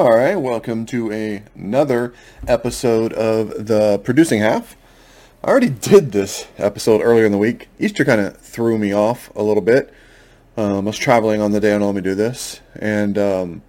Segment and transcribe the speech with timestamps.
[0.00, 2.14] All right, welcome to a, another
[2.48, 4.74] episode of the producing half.
[5.44, 7.68] I already did this episode earlier in the week.
[7.78, 9.92] Easter kind of threw me off a little bit.
[10.56, 13.62] Um, I was traveling on the day I normally do this, and um,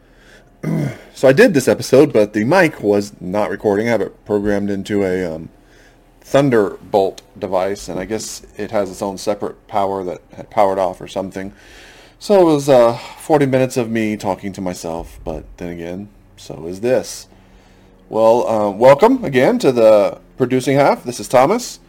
[1.14, 3.90] so I did this episode, but the mic was not recording.
[3.90, 5.50] I have it programmed into a um,
[6.22, 11.02] Thunderbolt device, and I guess it has its own separate power that had powered off
[11.02, 11.52] or something.
[12.20, 16.08] So it was uh, 40 minutes of me talking to myself, but then again,
[16.42, 17.28] so is this.
[18.10, 21.04] Well, uh, welcome again to the producing half.
[21.04, 21.80] This is Thomas.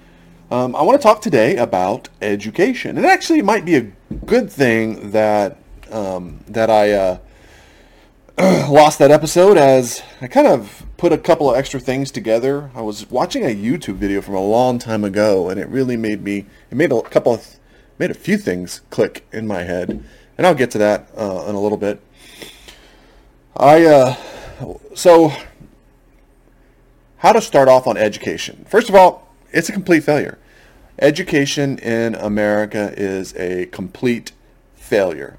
[0.50, 2.98] Um, I want to talk today about education.
[2.98, 3.90] And actually, it might be a
[4.26, 5.56] good thing that
[5.90, 7.18] um, that I uh,
[8.68, 12.70] lost that episode as I kind of put a couple of extra things together.
[12.74, 16.22] I was watching a YouTube video from a long time ago, and it really made
[16.22, 16.44] me.
[16.70, 17.56] It made a couple of
[17.98, 20.04] made a few things click in my head
[20.36, 22.02] and I'll get to that uh, in a little bit.
[23.54, 24.16] I uh,
[24.94, 25.32] so
[27.18, 28.64] how to start off on education.
[28.68, 30.38] First of all, it's a complete failure.
[30.98, 34.32] Education in America is a complete
[34.74, 35.38] failure.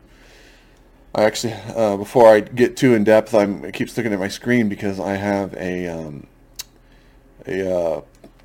[1.15, 4.27] I actually, uh, before I get too in depth, I'm, I keep looking at my
[4.27, 6.27] screen because I have a um,
[7.45, 8.01] a uh,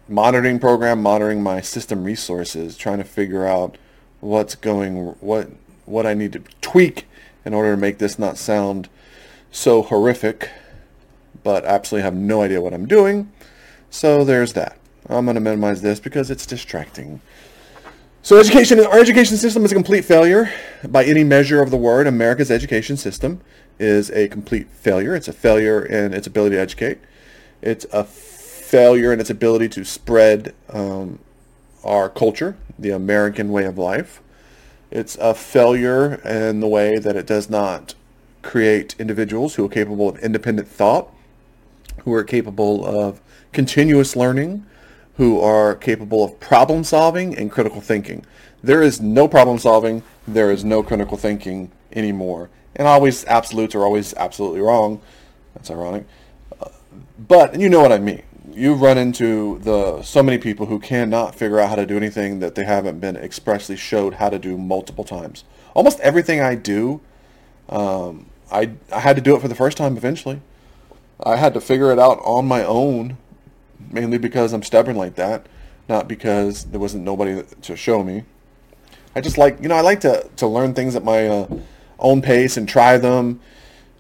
[0.09, 3.79] monitoring program monitoring my system resources, trying to figure out
[4.21, 5.49] what's going what
[5.87, 7.07] what I need to tweak
[7.45, 8.89] in order to make this not sound
[9.51, 10.51] so horrific,
[11.43, 13.33] but absolutely have no idea what I'm doing.
[13.91, 14.79] So there's that.
[15.09, 17.21] I'm going to minimize this because it's distracting.
[18.23, 20.53] So education, our education system is a complete failure
[20.87, 22.07] by any measure of the word.
[22.07, 23.41] America's education system
[23.79, 25.15] is a complete failure.
[25.15, 26.99] It's a failure in its ability to educate.
[27.63, 31.21] It's a failure in its ability to spread um,
[31.85, 34.21] our culture, the American way of life.
[34.91, 37.95] It's a failure in the way that it does not
[38.43, 41.13] create individuals who are capable of independent thought,
[42.05, 43.21] who are capable of
[43.53, 44.65] continuous learning,
[45.17, 48.25] who are capable of problem solving and critical thinking.
[48.63, 52.51] There is no problem solving, there is no critical thinking anymore.
[52.77, 55.01] And always absolutes are always absolutely wrong.
[55.55, 56.07] That's ironic.
[56.61, 56.69] Uh,
[57.19, 58.23] but you know what I mean
[58.59, 62.41] you run into the so many people who cannot figure out how to do anything
[62.41, 65.45] that they haven't been expressly showed how to do multiple times.
[65.75, 67.01] Almost everything I do,
[67.69, 70.41] um, I I had to do it for the first time eventually.
[71.25, 73.17] I had to figure it out on my own,
[73.91, 75.47] mainly because I'm stubborn like that,
[75.89, 78.25] not because there wasn't nobody to show me.
[79.15, 81.49] I just like you know I like to to learn things at my uh,
[81.99, 83.41] own pace and try them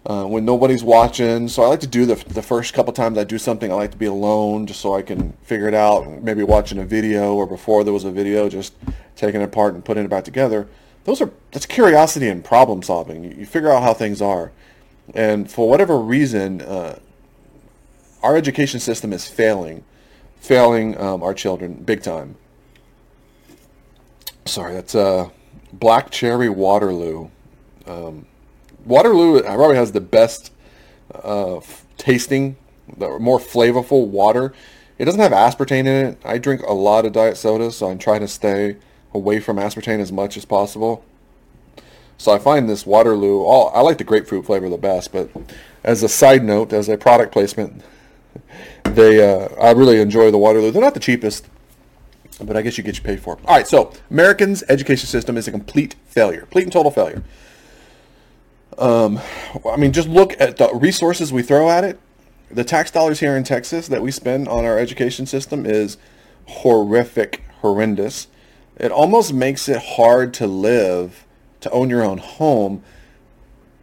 [0.07, 1.49] uh, when nobody's watching.
[1.49, 3.91] So I like to do the, the first couple times I do something, I like
[3.93, 6.23] to be alone just so I can figure it out.
[6.23, 8.75] Maybe watching a video or before there was a video, just
[9.17, 10.69] taking it apart and putting it back together.
[11.05, 13.25] Those are that's curiosity and problem solving.
[13.25, 14.53] You, you figure out how things are,
[15.15, 16.99] and for whatever reason, uh,
[18.23, 19.85] our education system is failing,
[20.37, 22.37] failing um, our children big time.
[24.45, 25.29] Sorry, that's uh,
[25.73, 27.29] Black Cherry Waterloo.
[27.87, 28.27] Um,
[28.85, 30.53] Waterloo probably has the best
[31.15, 31.61] uh,
[31.97, 32.57] tasting,
[32.97, 34.55] the more flavorful water.
[34.99, 36.19] It doesn't have aspartame in it.
[36.25, 38.77] I drink a lot of diet soda, so I'm trying to stay
[39.13, 41.05] away from aspartame as much as possible.
[42.17, 45.31] So I find this Waterloo, all, I like the grapefruit flavor the best, but
[45.85, 47.83] as a side note, as a product placement,
[48.95, 50.71] they uh, I really enjoy the Waterloo.
[50.71, 51.47] They're not the cheapest,
[52.43, 53.45] but I guess you get you paid for them.
[53.47, 57.23] All right, so Americans' education system is a complete failure, complete and total failure.
[58.79, 59.21] Um,
[59.69, 61.99] I mean, just look at the resources we throw at it.
[62.51, 65.99] The tax dollars here in Texas that we spend on our education system is
[66.47, 68.29] horrific, horrendous.
[68.77, 71.25] It almost makes it hard to live,
[71.61, 72.83] to own your own home,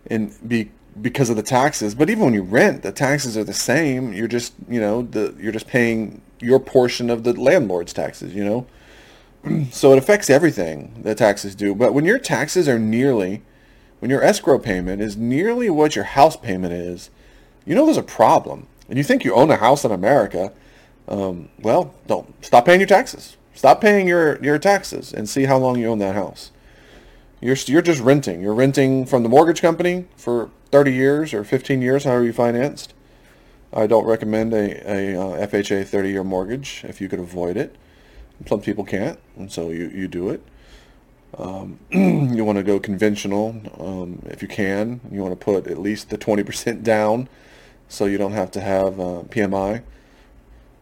[0.07, 1.95] and be because of the taxes.
[1.95, 4.13] But even when you rent, the taxes are the same.
[4.13, 8.33] You're just, you know, the you're just paying your portion of the landlord's taxes.
[8.33, 11.75] You know, so it affects everything the taxes do.
[11.75, 13.41] But when your taxes are nearly
[13.99, 17.09] when your escrow payment is nearly what your house payment is,
[17.65, 18.67] you know there's a problem.
[18.87, 20.51] And you think you own a house in America,
[21.07, 23.37] um, well, don't stop paying your taxes.
[23.55, 26.51] Stop paying your, your taxes and see how long you own that house.
[27.45, 28.41] You're, you're just renting.
[28.41, 32.95] You're renting from the mortgage company for 30 years or 15 years, however you financed.
[33.71, 37.75] I don't recommend a, a uh, FHA 30-year mortgage if you could avoid it.
[38.47, 40.41] Some people can't, and so you, you do it.
[41.37, 44.99] Um, you want to go conventional um, if you can.
[45.11, 47.29] You want to put at least the 20% down
[47.87, 49.83] so you don't have to have uh, PMI.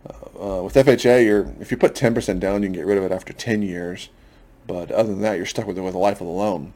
[0.07, 3.03] Uh, uh, with FHA, you're, if you put 10% down, you can get rid of
[3.03, 4.07] it after 10 years.
[4.67, 6.73] But other than that, you're stuck with it with the life of the loan.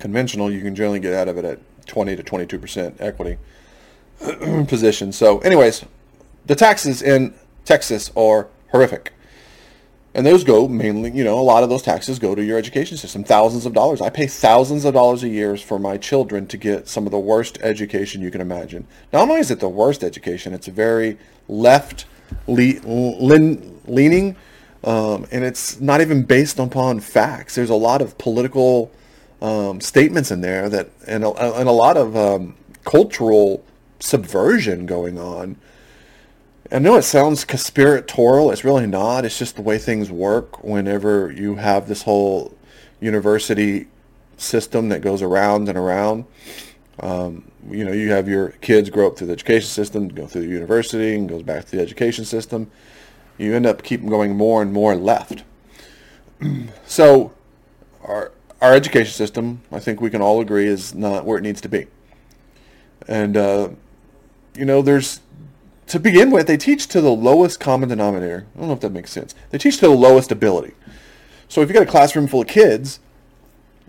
[0.00, 3.38] Conventional, you can generally get out of it at 20 to 22% equity.
[4.68, 5.12] position.
[5.12, 5.84] So, anyways,
[6.46, 7.34] the taxes in
[7.64, 9.12] Texas are horrific.
[10.14, 12.96] And those go mainly, you know, a lot of those taxes go to your education
[12.96, 13.22] system.
[13.22, 14.00] Thousands of dollars.
[14.00, 17.18] I pay thousands of dollars a year for my children to get some of the
[17.18, 18.86] worst education you can imagine.
[19.12, 22.06] Not only is it the worst education, it's very left
[22.46, 22.80] le-
[23.86, 24.36] leaning,
[24.84, 27.54] um, and it's not even based upon facts.
[27.54, 28.90] There's a lot of political
[29.42, 32.54] um, statements in there that, and a, and a lot of um,
[32.84, 33.64] cultural
[34.00, 35.56] subversion going on
[36.70, 38.50] I know it sounds conspiratorial.
[38.50, 39.24] It's really not.
[39.24, 42.54] It's just the way things work whenever you have this whole
[43.00, 43.86] university
[44.36, 46.26] system that goes around and around.
[47.00, 50.42] Um, you know, you have your kids grow up through the education system, go through
[50.42, 52.70] the university, and goes back to the education system.
[53.38, 55.44] You end up keeping going more and more left.
[56.86, 57.32] so,
[58.02, 61.60] our our education system, I think we can all agree, is not where it needs
[61.60, 61.86] to be.
[63.06, 63.70] And uh,
[64.56, 65.20] you know, there's
[65.88, 68.46] to begin with, they teach to the lowest common denominator.
[68.54, 69.34] I don't know if that makes sense.
[69.50, 70.74] They teach to the lowest ability.
[71.48, 73.00] So if you've got a classroom full of kids,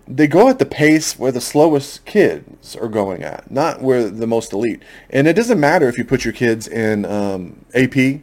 [0.08, 4.26] they go at the pace where the slowest kids are going at, not where the
[4.26, 4.82] most elite.
[5.10, 8.22] And it doesn't matter if you put your kids in um, AP,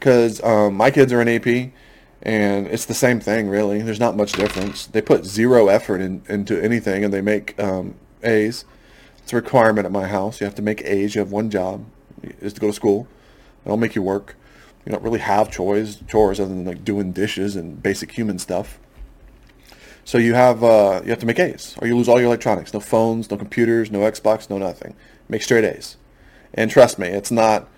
[0.00, 1.72] because um, my kids are in AP,
[2.22, 3.82] and it's the same thing really.
[3.82, 4.86] There's not much difference.
[4.86, 8.64] They put zero effort in, into anything, and they make um, A's.
[9.18, 10.40] It's a requirement at my house.
[10.40, 11.14] You have to make A's.
[11.14, 11.84] You have one job
[12.22, 13.06] is to go to school.
[13.66, 14.36] Don't make you work.
[14.84, 18.78] You don't really have chores, chores other than like doing dishes and basic human stuff.
[20.04, 22.72] So you have uh, you have to make A's, or you lose all your electronics.
[22.72, 24.96] No phones, no computers, no Xbox, no nothing.
[25.28, 25.98] Make straight A's.
[26.54, 27.68] And trust me, it's not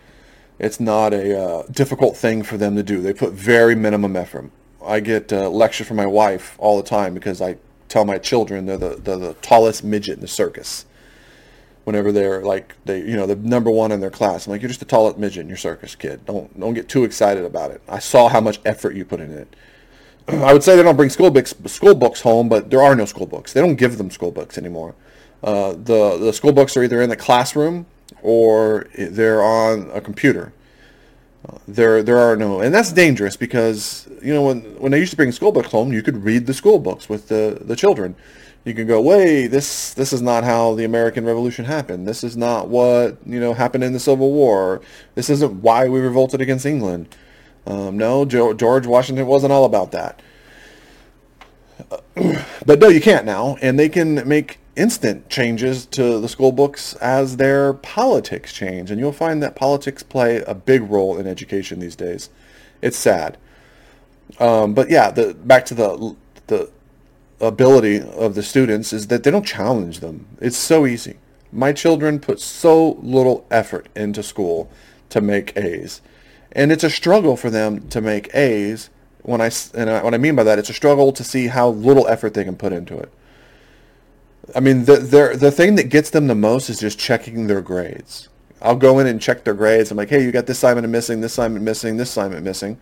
[0.62, 3.02] it's not a uh, difficult thing for them to do.
[3.02, 4.50] They put very minimum effort.
[4.82, 7.56] I get uh, lecture from my wife all the time because I
[7.88, 10.86] tell my children they're the, they're the tallest midget in the circus
[11.84, 14.46] whenever they're like they you know the number one in their class.
[14.46, 16.24] I'm like, you're just a tallest midget in your circus kid.
[16.26, 17.82] Don't don't get too excited about it.
[17.88, 19.56] I saw how much effort you put in it.
[20.28, 23.04] I would say they don't bring school books school books home, but there are no
[23.04, 23.52] school books.
[23.52, 24.94] They don't give them school books anymore.
[25.42, 27.86] Uh, the the school books are either in the classroom
[28.22, 30.52] or they're on a computer.
[31.66, 35.16] There there are no, and that's dangerous because you know when when they used to
[35.16, 38.14] bring school books home, you could read the school books with the the children
[38.64, 42.06] you can go, wait, this this is not how the American Revolution happened.
[42.06, 44.80] This is not what you know happened in the Civil War.
[45.14, 47.14] This isn't why we revolted against England.
[47.66, 50.22] Um, no, George Washington wasn't all about that.
[52.66, 56.94] but no, you can't now, and they can make instant changes to the school books
[56.94, 61.80] as their politics change, and you'll find that politics play a big role in education
[61.80, 62.30] these days.
[62.80, 63.36] It's sad.
[64.38, 66.16] Um, but yeah, the back to the
[66.46, 66.70] the
[67.40, 70.26] ability of the students is that they don't challenge them.
[70.40, 71.18] It's so easy.
[71.52, 74.70] My children put so little effort into school
[75.10, 76.00] to make A's.
[76.52, 78.90] And it's a struggle for them to make A's.
[79.22, 81.68] When I, and I, what I mean by that, it's a struggle to see how
[81.68, 83.12] little effort they can put into it.
[84.54, 84.96] I mean, the,
[85.38, 88.28] the, thing that gets them the most is just checking their grades.
[88.60, 89.90] I'll go in and check their grades.
[89.90, 92.78] I'm like, hey, you got this assignment missing, this assignment missing, this assignment missing.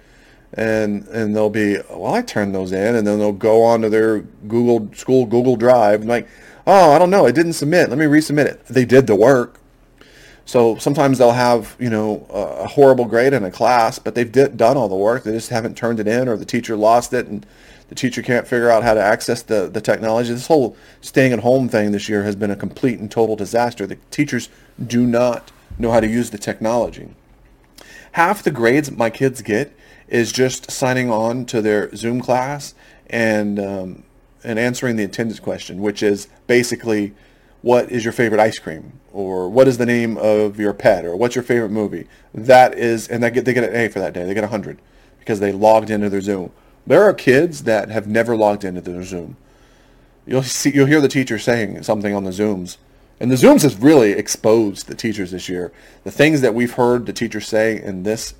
[0.53, 2.97] And and they'll be well I turned those in.
[2.97, 6.01] And then they'll go on to their Google school Google Drive.
[6.01, 6.29] And like
[6.67, 7.27] oh I don't know.
[7.27, 7.89] It didn't submit.
[7.89, 8.67] Let me resubmit it.
[8.67, 9.61] They did the work.
[10.47, 14.57] So sometimes they'll have you know a horrible grade in a class but they've did,
[14.57, 15.23] done all the work.
[15.23, 17.29] They just haven't turned it in or the teacher lost it.
[17.29, 17.47] And
[17.91, 21.41] the teacher can't figure out how to access the, the technology this whole staying at
[21.41, 24.49] home thing this year has been a complete and total disaster the teachers
[24.85, 27.11] do not know how to use the technology
[28.13, 29.77] half the grades my kids get
[30.11, 32.75] is just signing on to their Zoom class
[33.09, 34.03] and um,
[34.43, 37.15] and answering the attendance question, which is basically,
[37.63, 41.15] what is your favorite ice cream, or what is the name of your pet, or
[41.15, 42.07] what's your favorite movie.
[42.33, 44.25] That is, and they get they get an A for that day.
[44.25, 44.81] They get a hundred
[45.19, 46.53] because they logged into their Zoom.
[46.87, 49.37] There are kids that have never logged into their Zoom.
[50.27, 52.77] You'll see, you'll hear the teacher saying something on the Zooms.
[53.19, 55.73] And the Zooms has really exposed the teachers this year.
[56.05, 58.35] The things that we've heard the teachers say in this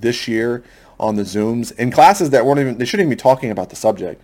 [0.00, 0.62] this year
[1.00, 3.76] on the Zooms in classes that weren't even they shouldn't even be talking about the
[3.76, 4.22] subject.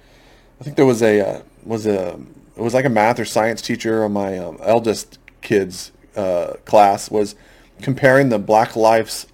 [0.61, 2.19] I think there was a uh, was a
[2.57, 7.11] it was like a math or science teacher on my um, eldest kid's uh, class
[7.11, 7.35] was
[7.81, 9.27] comparing the Black Lives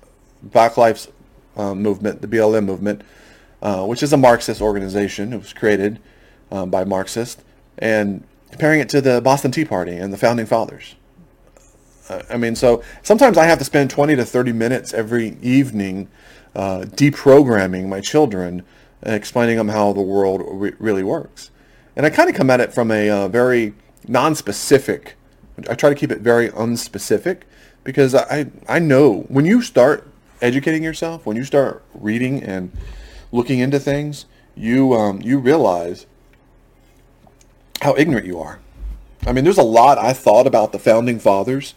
[0.43, 1.09] Black Lives
[1.57, 3.03] uh, movement, the BLM movement,
[3.63, 5.33] uh, which is a Marxist organization.
[5.33, 6.01] It was created
[6.51, 7.43] um, by Marxists,
[7.79, 10.97] and comparing it to the Boston Tea Party and the Founding Fathers.
[12.09, 16.09] Uh, I mean, so sometimes I have to spend 20 to 30 minutes every evening
[16.55, 18.65] uh, deprogramming my children
[19.03, 21.51] and explaining them how the world re- really works.
[21.97, 23.75] And I kind of come at it from a uh, very
[24.09, 25.15] non-specific.
[25.69, 27.43] I try to keep it very unspecific
[27.85, 30.07] because I I know when you start
[30.41, 32.73] educating yourself, when you start reading and
[33.33, 36.07] looking into things, you um, you realize
[37.83, 38.61] how ignorant you are.
[39.27, 41.75] I mean, there's a lot I thought about the founding fathers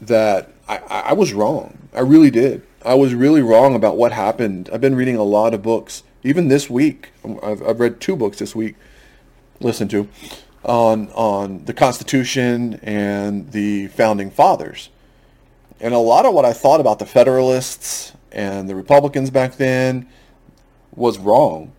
[0.00, 1.88] that I, I was wrong.
[1.94, 2.62] I really did.
[2.84, 4.68] I was really wrong about what happened.
[4.72, 7.10] I've been reading a lot of books, even this week.
[7.42, 8.76] I've, I've read two books this week.
[9.60, 10.08] Listen to
[10.64, 14.90] on on the Constitution and the founding fathers.
[15.80, 20.08] And a lot of what I thought about the Federalists and the Republicans back then
[20.98, 21.72] was wrong.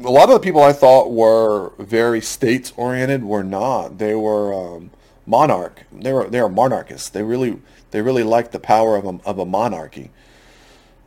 [0.00, 3.98] A lot of the people I thought were very states oriented were not.
[3.98, 4.90] They were um,
[5.26, 5.82] monarch.
[5.92, 7.08] They were they were monarchists.
[7.08, 10.10] They really they really liked the power of a, of a monarchy,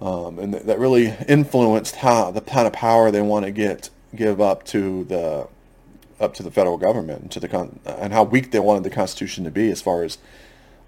[0.02, 4.42] um, and that really influenced how the kind of power they want to get give
[4.42, 5.48] up to the
[6.20, 8.90] up to the federal government and to the con- and how weak they wanted the
[8.90, 10.18] Constitution to be as far as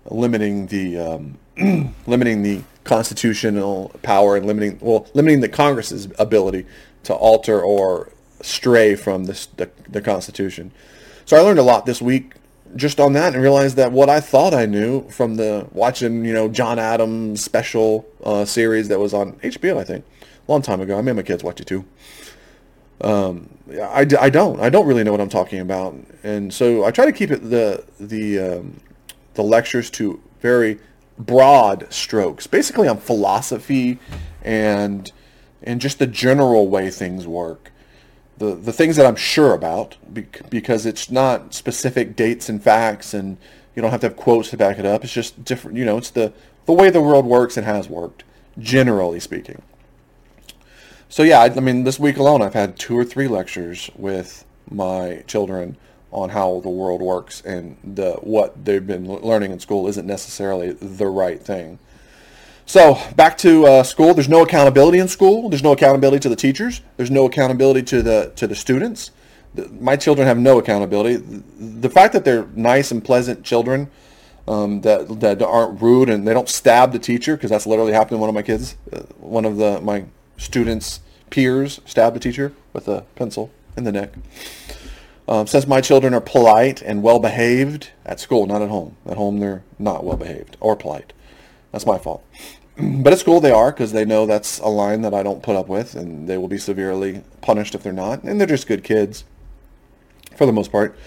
[0.10, 1.38] limiting the um,
[2.08, 6.66] limiting the constitutional power and limiting well limiting the Congress's ability
[7.04, 8.12] to alter or
[8.42, 10.72] stray from this, the the Constitution.
[11.26, 12.34] So I learned a lot this week
[12.76, 16.34] just on that and realized that what I thought I knew from the watching you
[16.34, 20.06] know John Adams special uh, series that was on HBO I think
[20.48, 20.98] a long time ago.
[20.98, 21.86] I made my kids watch it too.
[23.02, 26.92] Um, I, I don't I don't really know what I'm talking about, and so I
[26.92, 28.80] try to keep it the the um,
[29.34, 30.80] the lectures to very
[31.18, 34.00] broad strokes, basically on philosophy
[34.42, 35.12] and
[35.62, 37.72] and just the general way things work.
[38.38, 39.98] The the things that I'm sure about
[40.50, 43.38] because it's not specific dates and facts and
[43.76, 45.04] you don't have to have quotes to back it up.
[45.04, 46.34] It's just different, you know, it's the
[46.66, 48.24] the way the world works and has worked
[48.60, 49.62] generally speaking.
[51.10, 54.46] So yeah, I, I mean this week alone I've had two or three lectures with
[54.70, 55.78] my children
[56.14, 60.72] on how the world works and the what they've been learning in school isn't necessarily
[60.72, 61.80] the right thing.
[62.66, 64.14] So back to uh, school.
[64.14, 65.50] There's no accountability in school.
[65.50, 66.82] There's no accountability to the teachers.
[66.98, 69.12] There's no accountability to the to the students.
[69.56, 71.18] The, my children have no accountability.
[71.18, 73.92] The, fact that they're nice and pleasant children
[74.48, 78.18] um, that that aren't rude and they don't stab the teacher because that's literally happened
[78.18, 78.78] to one of my kids.
[78.92, 80.06] Uh, one of the my
[80.38, 81.02] students'
[81.32, 84.14] peers stabbed the teacher with a pencil in the neck.
[85.28, 88.98] Um, since my children are polite and well behaved at school, not at home.
[89.06, 91.14] At home, they're not well behaved or polite.
[91.72, 92.24] That's my fault.
[92.76, 95.56] But at school, they are because they know that's a line that I don't put
[95.56, 98.24] up with, and they will be severely punished if they're not.
[98.24, 99.26] And they're just good kids,
[100.36, 100.98] for the most part.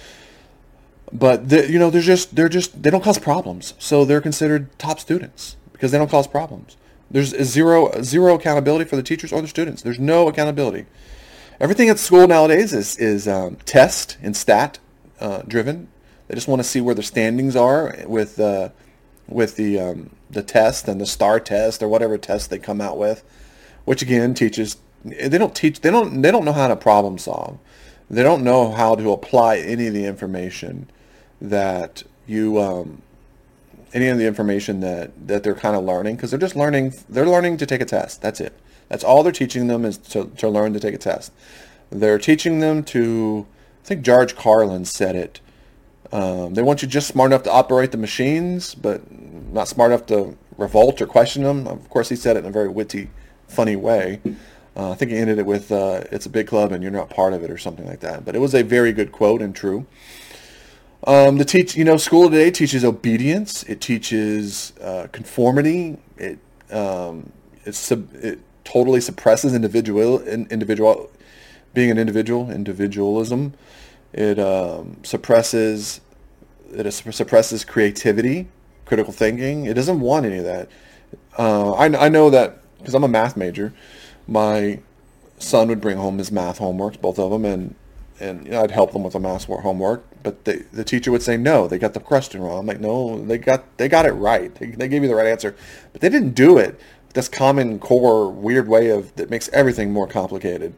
[1.12, 4.98] But you know, they're just they're just they don't cause problems, so they're considered top
[4.98, 6.76] students because they don't cause problems.
[7.10, 9.82] There's zero zero accountability for the teachers or the students.
[9.82, 10.86] There's no accountability.
[11.58, 14.78] Everything at school nowadays is is um, test and stat
[15.20, 15.88] uh, driven.
[16.28, 18.70] They just want to see where their standings are with uh,
[19.26, 22.98] with the um, the test and the STAAR test or whatever test they come out
[22.98, 23.24] with,
[23.84, 27.58] which again teaches they don't teach they don't they don't know how to problem solve.
[28.10, 30.90] They don't know how to apply any of the information
[31.40, 33.02] that you um,
[33.94, 37.26] any of the information that that they're kind of learning because they're just learning they're
[37.26, 38.20] learning to take a test.
[38.20, 38.52] That's it.
[38.88, 41.32] That's all they're teaching them is to, to learn to take a test.
[41.90, 43.46] They're teaching them to,
[43.84, 45.40] I think George Carlin said it.
[46.12, 49.02] Um, they want you just smart enough to operate the machines, but
[49.52, 51.66] not smart enough to revolt or question them.
[51.66, 53.10] Of course, he said it in a very witty,
[53.48, 54.20] funny way.
[54.76, 57.10] Uh, I think he ended it with, uh, it's a big club and you're not
[57.10, 58.24] part of it or something like that.
[58.24, 59.86] But it was a very good quote and true.
[61.06, 63.62] Um, the teach, you know, school today teaches obedience.
[63.64, 65.98] It teaches uh, conformity.
[66.16, 66.38] It,
[66.70, 67.32] um,
[67.64, 71.10] it's, it totally suppresses individual individual
[71.72, 73.54] being an individual individualism.
[74.12, 76.00] It um, suppresses
[76.72, 78.48] it suppresses creativity,
[78.84, 79.66] critical thinking.
[79.66, 80.68] It doesn't want any of that.
[81.38, 83.72] Uh, I, I know that because I'm a math major.
[84.26, 84.80] My
[85.38, 87.74] son would bring home his math homeworks, both of them, and
[88.18, 90.04] and you know, I'd help them with the math homework.
[90.22, 92.60] But they, the teacher would say no, they got the question wrong.
[92.60, 94.52] I'm like, no, they got they got it right.
[94.56, 95.54] They, they gave you the right answer,
[95.92, 96.80] but they didn't do it
[97.16, 100.74] this common core weird way of that makes everything more complicated.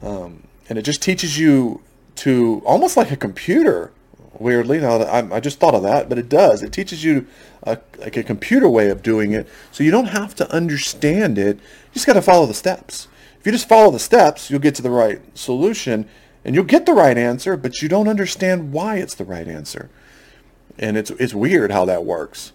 [0.00, 1.82] Um, and it just teaches you
[2.16, 3.90] to almost like a computer.
[4.38, 6.62] Weirdly, now I, I just thought of that, but it does.
[6.62, 7.26] It teaches you
[7.64, 11.56] a, like a computer way of doing it, so you don't have to understand it.
[11.56, 13.08] You just got to follow the steps.
[13.40, 16.08] If you just follow the steps, you'll get to the right solution,
[16.44, 19.90] and you'll get the right answer, but you don't understand why it's the right answer.
[20.78, 22.52] And it's it's weird how that works.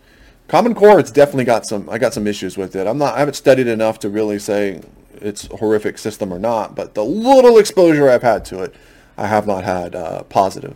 [0.49, 1.87] Common Core, it's definitely got some.
[1.89, 2.87] I got some issues with it.
[2.87, 3.13] I'm not.
[3.15, 4.81] I haven't studied enough to really say
[5.13, 6.75] it's a horrific system or not.
[6.75, 8.73] But the little exposure I've had to it,
[9.15, 10.75] I have not had uh, positive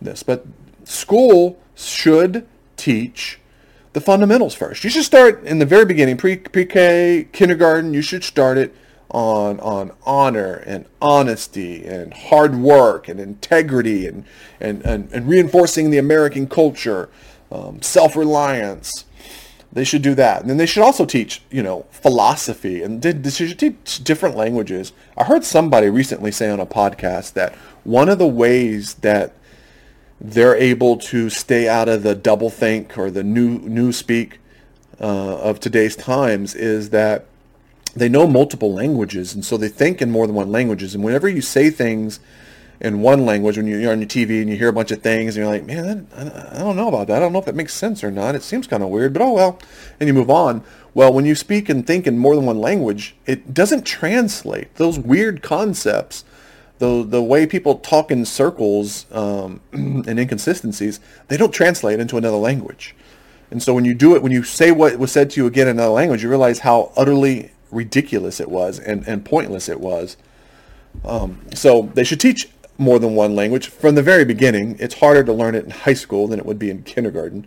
[0.00, 0.22] this.
[0.22, 0.46] But
[0.84, 2.46] school should
[2.78, 3.40] teach
[3.92, 4.84] the fundamentals first.
[4.84, 7.92] You should start in the very beginning, pre pre-K, kindergarten.
[7.92, 8.74] You should start it
[9.10, 14.24] on on honor and honesty and hard work and integrity and
[14.60, 17.10] and and, and reinforcing the American culture,
[17.50, 19.04] um, self-reliance.
[19.72, 23.30] They should do that, and then they should also teach, you know, philosophy, and they
[23.30, 24.92] should teach different languages.
[25.16, 29.32] I heard somebody recently say on a podcast that one of the ways that
[30.20, 34.38] they're able to stay out of the double think or the new new speak
[35.00, 37.26] uh, of today's times is that
[37.94, 41.28] they know multiple languages and so they think in more than one languages and whenever
[41.28, 42.20] you say things
[42.84, 45.36] in one language when you're on your TV and you hear a bunch of things
[45.36, 47.16] and you're like man I don't know about that.
[47.16, 48.34] I don't know if that makes sense or not.
[48.34, 49.58] It seems kind of weird but oh well.
[49.98, 50.62] And you move on.
[50.92, 54.74] Well when you speak and think in more than one language it doesn't translate.
[54.76, 56.24] Those weird concepts
[56.78, 62.36] the the way people talk in circles um, and inconsistencies, they don't translate into another
[62.36, 62.94] language.
[63.50, 65.68] And so when you do it, when you say what was said to you again
[65.68, 70.16] in another language, you realize how utterly ridiculous it was and, and pointless it was.
[71.04, 74.76] Um, so they should teach more than one language from the very beginning.
[74.80, 77.46] It's harder to learn it in high school than it would be in kindergarten.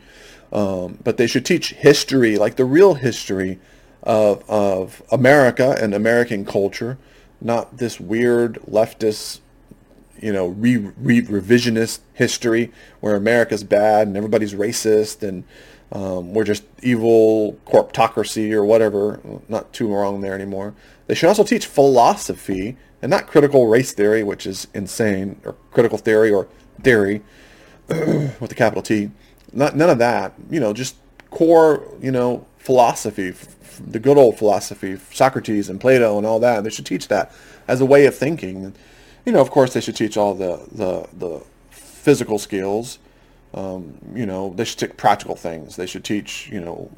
[0.51, 3.59] Um, but they should teach history, like the real history
[4.03, 6.97] of, of America and American culture,
[7.41, 9.41] not this weird leftist,
[10.19, 15.43] you know, re, re, revisionist history where America's bad and everybody's racist and
[15.91, 19.19] um, we're just evil corptocracy or whatever.
[19.47, 20.73] Not too wrong there anymore.
[21.07, 22.77] They should also teach philosophy
[23.07, 26.45] and not critical race theory, which is insane, or critical theory or
[26.83, 27.21] theory
[27.87, 29.11] with the capital T.
[29.53, 30.33] Not none of that.
[30.49, 30.97] You know, just
[31.29, 33.33] core, you know, philosophy,
[33.79, 36.65] the good old philosophy, Socrates and Plato and all that.
[36.65, 37.31] They should teach that
[37.65, 38.75] as a way of thinking.
[39.25, 42.99] You know, of course, they should teach all the the, the physical skills.
[43.53, 45.77] Um, you know, they should teach practical things.
[45.77, 46.91] They should teach, you know,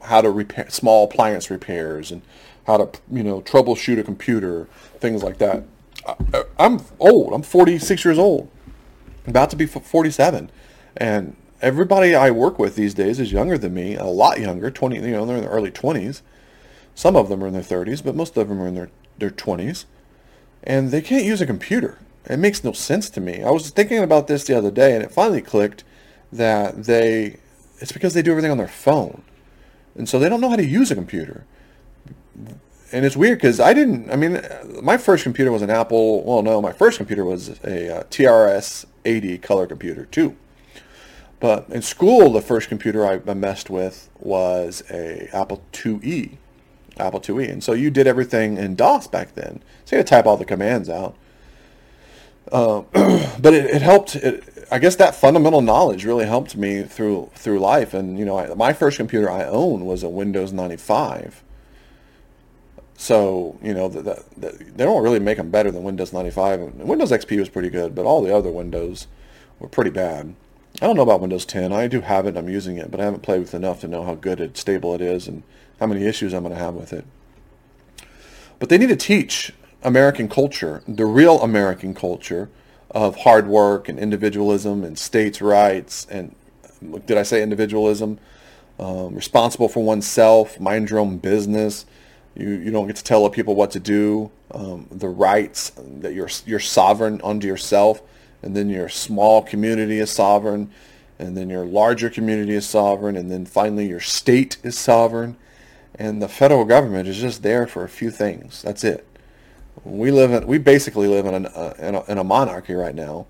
[0.00, 2.22] how to repair small appliance repairs and
[2.66, 4.66] how to, you know, troubleshoot a computer,
[4.98, 5.64] things like that.
[6.06, 7.32] I, I'm old.
[7.32, 8.50] I'm 46 years old.
[9.26, 10.50] about to be 47,
[10.96, 14.96] and everybody I work with these days is younger than me, a lot younger, 20,
[14.96, 16.20] you know, they're in their early 20s.
[16.94, 19.30] Some of them are in their 30s, but most of them are in their, their
[19.30, 19.86] 20s.
[20.62, 21.98] And they can't use a computer.
[22.26, 23.42] It makes no sense to me.
[23.42, 25.84] I was thinking about this the other day, and it finally clicked
[26.32, 27.38] that they,
[27.78, 29.22] it's because they do everything on their phone.
[29.94, 31.44] And so they don't know how to use a computer.
[32.92, 34.40] And it's weird because I didn't, I mean,
[34.82, 38.84] my first computer was an Apple, well, no, my first computer was a uh, TRS
[39.04, 40.36] 80 color computer too.
[41.40, 46.36] But in school, the first computer I, messed with was a Apple IIe,
[46.96, 49.60] Apple IIe, and so you did everything in DOS back then.
[49.84, 51.16] So you had to type all the commands out.
[52.50, 52.82] Uh,
[53.38, 54.16] but it, it helped.
[54.16, 57.92] It, I guess that fundamental knowledge really helped me through through life.
[57.92, 61.42] And you know, I, my first computer I owned was a Windows 95.
[62.96, 66.74] So you know, the, the, the, they don't really make them better than Windows 95.
[66.76, 69.06] Windows XP was pretty good, but all the other Windows
[69.58, 70.34] were pretty bad.
[70.82, 71.72] I don't know about Windows 10.
[71.72, 72.36] I do have it.
[72.36, 74.94] I'm using it, but I haven't played with enough to know how good and stable
[74.94, 75.42] it is and
[75.78, 77.04] how many issues I'm going to have with it.
[78.58, 79.52] But they need to teach
[79.82, 82.50] American culture, the real American culture
[82.90, 86.34] of hard work and individualism and states' rights and
[87.06, 88.18] did I say individualism?
[88.78, 91.86] Um, responsible for oneself, mind your own business.
[92.36, 94.30] You you don't get to tell people what to do.
[94.50, 95.70] Um, the rights
[96.00, 98.02] that you're you're sovereign unto yourself
[98.44, 100.70] and then your small community is sovereign,
[101.18, 105.36] and then your larger community is sovereign, and then finally your state is sovereign,
[105.94, 108.60] and the federal government is just there for a few things.
[108.60, 109.06] That's it.
[109.82, 112.94] We live in, we basically live in, an, uh, in, a, in a monarchy right
[112.94, 113.26] now,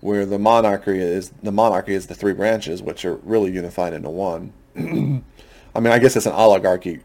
[0.00, 4.10] where the monarchy is the monarchy is the three branches, which are really unified into
[4.10, 4.52] one.
[4.76, 7.00] I mean, I guess it's an oligarchy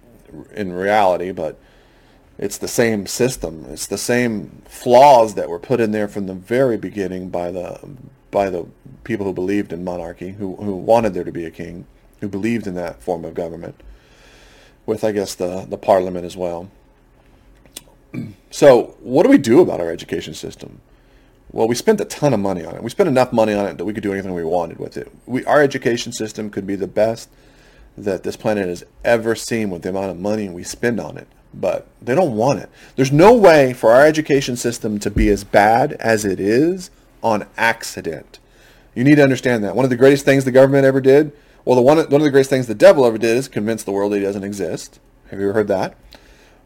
[0.54, 1.60] in reality, but
[2.38, 3.66] it's the same system.
[3.70, 7.80] It's the same flaws that were put in there from the very beginning by the
[8.32, 8.66] by the
[9.04, 11.86] people who believed in monarchy, who who wanted there to be a king,
[12.22, 13.82] who believed in that form of government,
[14.86, 16.70] with I guess the the parliament as well.
[18.52, 20.80] So, what do we do about our education system?
[21.52, 22.84] Well, we spent a ton of money on it.
[22.84, 25.12] We spent enough money on it that we could do anything we wanted with it.
[25.26, 27.30] We, our education system could be the best
[27.98, 31.28] that this planet has ever seen with the amount of money we spend on it
[31.54, 32.70] but they don't want it.
[32.96, 36.90] There's no way for our education system to be as bad as it is
[37.22, 38.40] on accident.
[38.96, 39.76] You need to understand that.
[39.76, 41.32] One of the greatest things the government ever did,
[41.66, 43.92] well, the one, one of the greatest things the devil ever did is convince the
[43.92, 45.00] world that he doesn't exist.
[45.30, 45.96] Have you ever heard that?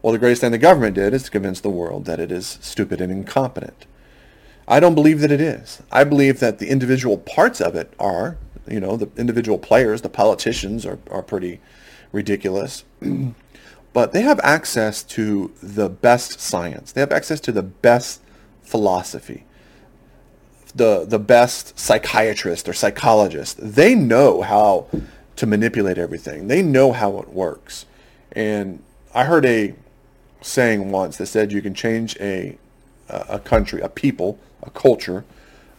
[0.02, 2.58] Well, the greatest thing the government did is to convince the world that it is
[2.60, 3.86] stupid and incompetent.
[4.66, 5.82] I don't believe that it is.
[5.90, 8.36] I believe that the individual parts of it are
[8.70, 11.60] You know, the individual players, the politicians are, are pretty
[12.12, 12.84] ridiculous.
[13.92, 16.92] but they have access to the best science.
[16.92, 18.20] They have access to the best
[18.62, 19.44] philosophy.
[20.74, 23.56] The the best psychiatrist or psychologist.
[23.58, 24.86] They know how
[25.36, 26.48] to manipulate everything.
[26.48, 27.86] They know how it works.
[28.32, 28.82] And
[29.14, 29.74] I heard a
[30.42, 32.58] saying once that said you can change a
[33.08, 35.24] a country, a people, a culture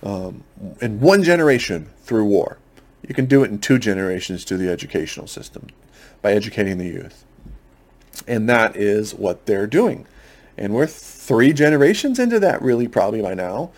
[0.03, 0.43] um,
[0.81, 2.57] in one generation through war.
[3.09, 5.67] You can do it in two generations to the educational system
[6.21, 7.25] by educating the youth.
[8.27, 10.05] And that is what they're doing.
[10.57, 13.71] And we're three generations into that really probably by now.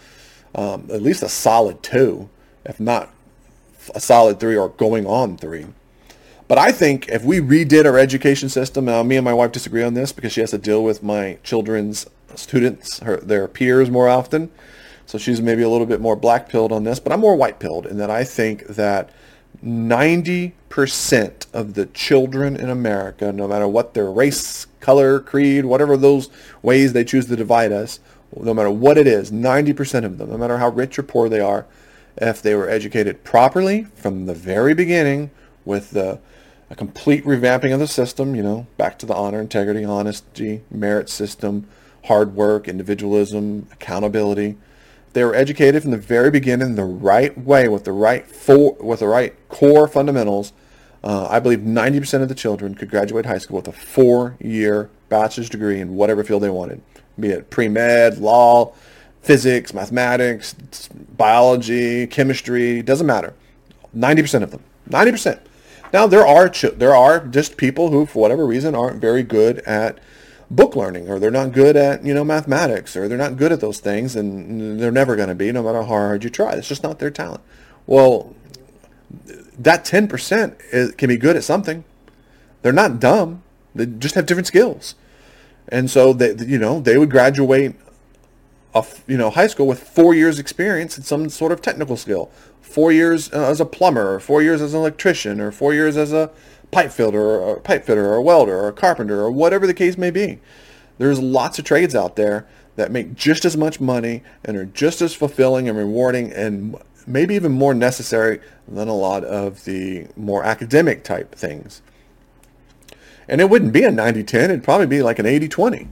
[0.53, 2.29] Um, at least a solid two,
[2.65, 3.13] if not
[3.95, 5.65] a solid three or going on three.
[6.49, 9.83] But I think if we redid our education system, now me and my wife disagree
[9.83, 14.09] on this because she has to deal with my children's students, her, their peers more
[14.09, 14.51] often.
[15.11, 17.59] So she's maybe a little bit more black pilled on this, but I'm more white
[17.59, 19.09] pilled in that I think that
[19.61, 26.29] 90% of the children in America, no matter what their race, color, creed, whatever those
[26.61, 27.99] ways they choose to divide us,
[28.37, 31.41] no matter what it is, 90% of them, no matter how rich or poor they
[31.41, 31.65] are,
[32.15, 35.29] if they were educated properly from the very beginning
[35.65, 36.19] with the
[36.69, 41.09] a complete revamping of the system, you know, back to the honor, integrity, honesty, merit
[41.09, 41.67] system,
[42.05, 44.55] hard work, individualism, accountability.
[45.13, 48.99] They were educated from the very beginning the right way with the right full, with
[48.99, 50.53] the right core fundamentals.
[51.03, 55.49] Uh, I believe 90% of the children could graduate high school with a four-year bachelor's
[55.49, 56.81] degree in whatever field they wanted,
[57.19, 58.73] be it pre-med, law,
[59.21, 60.55] physics, mathematics,
[61.17, 63.33] biology, chemistry, doesn't matter.
[63.95, 64.63] 90% of them.
[64.89, 65.39] 90%.
[65.91, 69.59] Now there are ch- there are just people who, for whatever reason, aren't very good
[69.59, 69.99] at
[70.51, 73.61] book learning, or they're not good at you know mathematics, or they're not good at
[73.61, 76.53] those things, and they're never going to be, no matter how hard you try.
[76.53, 77.41] It's just not their talent.
[77.87, 78.35] Well,
[79.57, 80.59] that ten percent
[80.97, 81.83] can be good at something.
[82.61, 83.41] They're not dumb.
[83.73, 84.95] They just have different skills,
[85.69, 87.75] and so they you know they would graduate
[88.75, 92.29] a, you know high school with four years experience in some sort of technical skill
[92.71, 95.97] four years uh, as a plumber or four years as an electrician or four years
[95.97, 96.31] as a
[96.71, 99.73] pipe fitter or a pipe fitter or a welder or a carpenter or whatever the
[99.73, 100.39] case may be.
[100.97, 105.01] There's lots of trades out there that make just as much money and are just
[105.01, 110.43] as fulfilling and rewarding and maybe even more necessary than a lot of the more
[110.43, 111.81] academic type things.
[113.27, 115.87] And it wouldn't be a 90-10 it'd probably be like an 80-20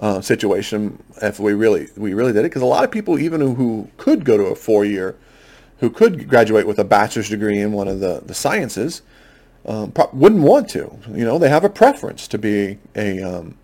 [0.00, 2.50] uh, situation if we really we really did it.
[2.50, 5.16] Because a lot of people even who, who could go to a four year
[5.78, 9.02] who could graduate with a bachelor's degree in one of the, the sciences
[9.66, 13.56] um, pro- wouldn't want to you know they have a preference to be a um,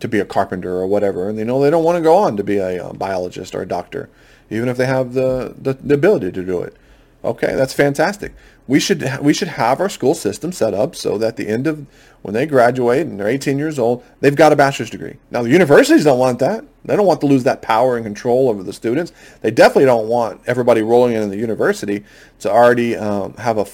[0.00, 2.36] to be a carpenter or whatever and they know they don't want to go on
[2.36, 4.08] to be a, a um, biologist or a doctor
[4.50, 6.76] even if they have the, the, the ability to do it
[7.24, 8.32] okay that's fantastic
[8.66, 11.86] we should we should have our school system set up so that the end of
[12.22, 15.16] when they graduate and they're 18 years old, they've got a bachelor's degree.
[15.30, 16.64] Now the universities don't want that.
[16.84, 19.12] They don't want to lose that power and control over the students.
[19.42, 22.04] They definitely don't want everybody rolling in the university
[22.40, 23.64] to already um, have a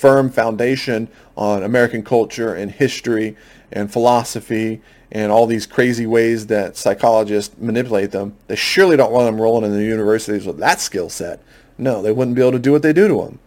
[0.00, 3.36] firm foundation on American culture and history
[3.70, 4.80] and philosophy
[5.12, 8.34] and all these crazy ways that psychologists manipulate them.
[8.46, 11.42] They surely don't want them rolling in the universities with that skill set.
[11.76, 13.38] No, they wouldn't be able to do what they do to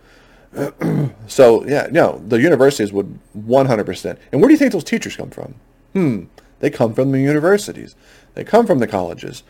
[0.53, 1.15] them.
[1.27, 4.17] so yeah, no, the universities would 100%.
[4.31, 5.55] And where do you think those teachers come from?
[5.93, 6.25] Hmm,
[6.59, 7.95] they come from the universities.
[8.35, 9.41] They come from the colleges.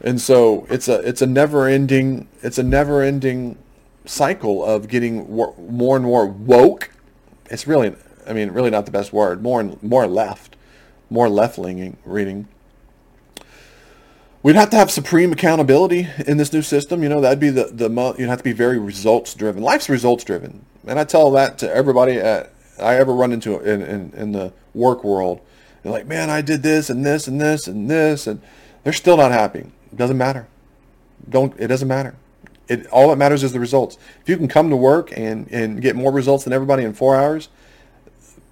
[0.00, 3.56] And so it's a it's a never-ending it's a never-ending
[4.04, 6.90] cycle of getting more and more woke.
[7.50, 7.94] It's really
[8.26, 9.42] I mean really not the best word.
[9.42, 10.56] More and more left,
[11.10, 12.48] more left-leaning reading
[14.44, 17.02] We'd have to have supreme accountability in this new system.
[17.02, 17.88] You know, that'd be the, the
[18.18, 19.62] you'd have to be very results driven.
[19.62, 20.66] Life's results driven.
[20.86, 24.52] And I tell that to everybody at, I ever run into in, in, in the
[24.74, 25.40] work world.
[25.82, 28.26] They're like, man, I did this and this and this and this.
[28.26, 28.42] And
[28.82, 29.60] they're still not happy.
[29.60, 30.46] It doesn't matter.
[31.26, 32.14] Don't, it doesn't matter.
[32.68, 33.98] It, all that matters is the results.
[34.22, 37.16] If you can come to work and, and get more results than everybody in four
[37.16, 37.48] hours,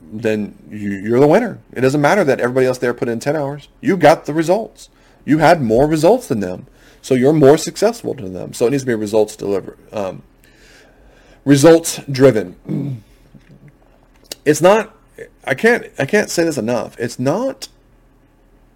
[0.00, 1.60] then you, you're the winner.
[1.72, 3.68] It doesn't matter that everybody else there put in 10 hours.
[3.80, 4.90] You got the results.
[5.24, 6.66] You had more results than them.
[7.00, 8.52] So you're more successful than them.
[8.52, 9.78] So it needs to be results delivered.
[9.92, 10.22] Um,
[11.44, 13.02] results driven.
[14.44, 14.94] It's not
[15.44, 16.98] I can't I can't say this enough.
[16.98, 17.68] It's not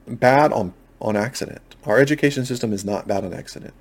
[0.06, 1.76] bad on on accident.
[1.84, 3.74] Our education system is not bad on accident.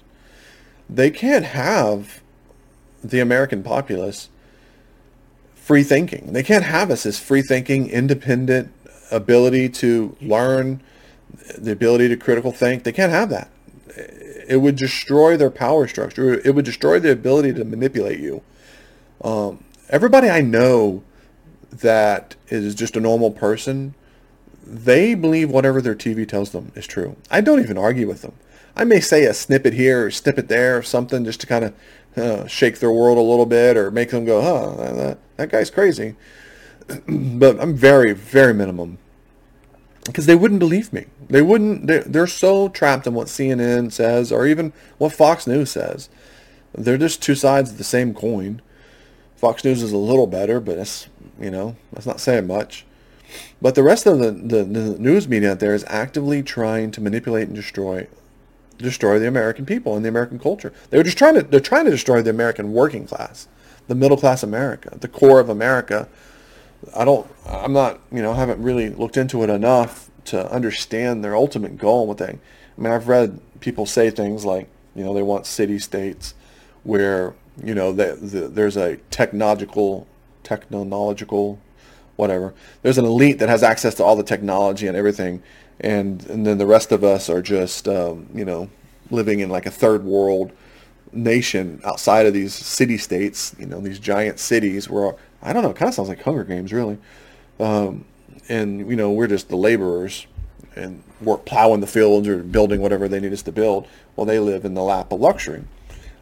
[0.89, 2.21] They can't have
[3.03, 4.29] the American populace
[5.55, 6.33] free thinking.
[6.33, 8.71] They can't have us as free thinking, independent
[9.11, 10.81] ability to learn,
[11.57, 12.83] the ability to critical think.
[12.83, 13.49] They can't have that.
[14.47, 16.39] It would destroy their power structure.
[16.39, 18.43] It would destroy the ability to manipulate you.
[19.23, 21.03] Um, everybody I know
[21.71, 23.95] that is just a normal person,
[24.63, 27.15] they believe whatever their TV tells them is true.
[27.31, 28.33] I don't even argue with them.
[28.75, 31.73] I may say a snippet here or snippet there or something just to kind of
[32.17, 35.69] uh, shake their world a little bit or make them go, huh, that, that guy's
[35.69, 36.15] crazy.
[37.07, 38.97] but I'm very, very minimum
[40.05, 41.05] because they wouldn't believe me.
[41.29, 41.87] They wouldn't.
[41.87, 46.09] They're, they're so trapped in what CNN says or even what Fox News says.
[46.73, 48.61] They're just two sides of the same coin.
[49.35, 51.07] Fox News is a little better, but it's
[51.39, 52.85] you know that's not saying much.
[53.61, 57.01] But the rest of the, the, the news media out there is actively trying to
[57.01, 58.07] manipulate and destroy
[58.77, 60.73] destroy the American people and the American culture.
[60.89, 63.47] They're just trying to they're trying to destroy the American working class,
[63.87, 66.07] the middle class America, the core of America.
[66.95, 71.35] I don't I'm not, you know—I haven't really looked into it enough to understand their
[71.35, 72.39] ultimate goal thing.
[72.77, 76.33] I mean, I've read people say things like, you know, they want city states
[76.83, 77.33] where,
[77.63, 80.07] you know, the, the, there's a technological
[80.43, 81.59] technological
[82.15, 82.53] whatever.
[82.81, 85.43] There's an elite that has access to all the technology and everything
[85.79, 88.69] and and then the rest of us are just um, you know
[89.11, 90.51] living in like a third world
[91.11, 94.89] nation outside of these city states you know these giant cities.
[94.89, 96.97] Where i don't know it kind of sounds like hunger games really.
[97.59, 98.05] Um,
[98.49, 100.27] and you know we're just the laborers
[100.75, 104.39] and we're plowing the fields or building whatever they need us to build while they
[104.39, 105.63] live in the lap of luxury.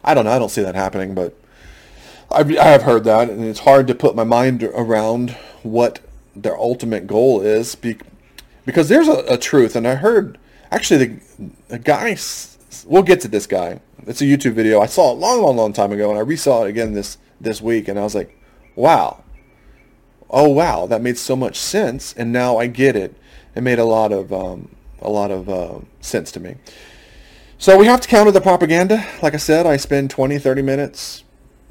[0.02, 1.34] I don't know i don't see that happening but
[2.30, 5.30] I've, I have heard that and it's hard to put my mind around
[5.62, 6.00] what
[6.36, 7.74] their ultimate goal is
[8.64, 10.38] because there's a, a truth, and I heard
[10.70, 11.20] actually
[11.68, 12.16] the, guy.
[12.86, 13.80] We'll get to this guy.
[14.06, 16.66] It's a YouTube video I saw a long, long, long time ago, and I resaw
[16.66, 18.38] it again this this week, and I was like,
[18.76, 19.22] wow,
[20.30, 23.14] oh wow, that made so much sense, and now I get it.
[23.54, 26.56] It made a lot of um, a lot of uh, sense to me.
[27.58, 29.06] So we have to counter the propaganda.
[29.22, 31.22] Like I said, I spend 20, 30 minutes,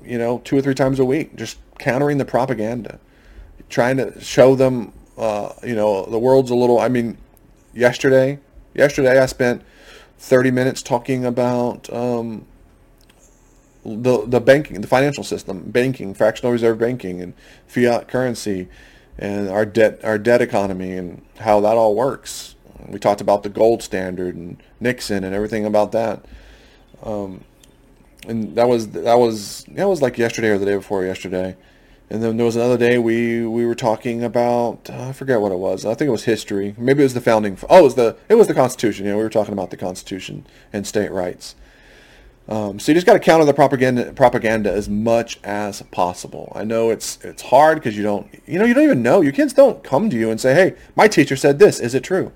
[0.04, 3.00] you know, two or three times a week just countering the propaganda,
[3.70, 6.80] trying to show them uh, you know, the world's a little.
[6.80, 7.18] I mean,
[7.74, 8.40] yesterday,
[8.74, 9.62] yesterday I spent
[10.18, 12.46] 30 minutes talking about um,
[13.86, 17.34] the the banking, the financial system, banking, fractional reserve banking, and
[17.68, 18.70] fiat currency,
[19.18, 22.56] and our debt our debt economy, and how that all works.
[22.88, 26.26] We talked about the gold standard and Nixon and everything about that.
[27.02, 27.44] Um,
[28.28, 31.56] and that was that was that was like yesterday or the day before yesterday.
[32.10, 35.52] And then there was another day we we were talking about uh, I forget what
[35.52, 35.86] it was.
[35.86, 36.76] I think it was history.
[36.78, 37.58] Maybe it was the founding.
[37.70, 39.06] Oh, it was the it was the Constitution.
[39.06, 41.56] Know, we were talking about the Constitution and state rights.
[42.50, 46.52] Um, so you just got to counter the propaganda propaganda as much as possible.
[46.54, 49.32] I know it's it's hard because you don't you know you don't even know your
[49.32, 51.80] kids don't come to you and say, "Hey, my teacher said this.
[51.80, 52.32] Is it true?"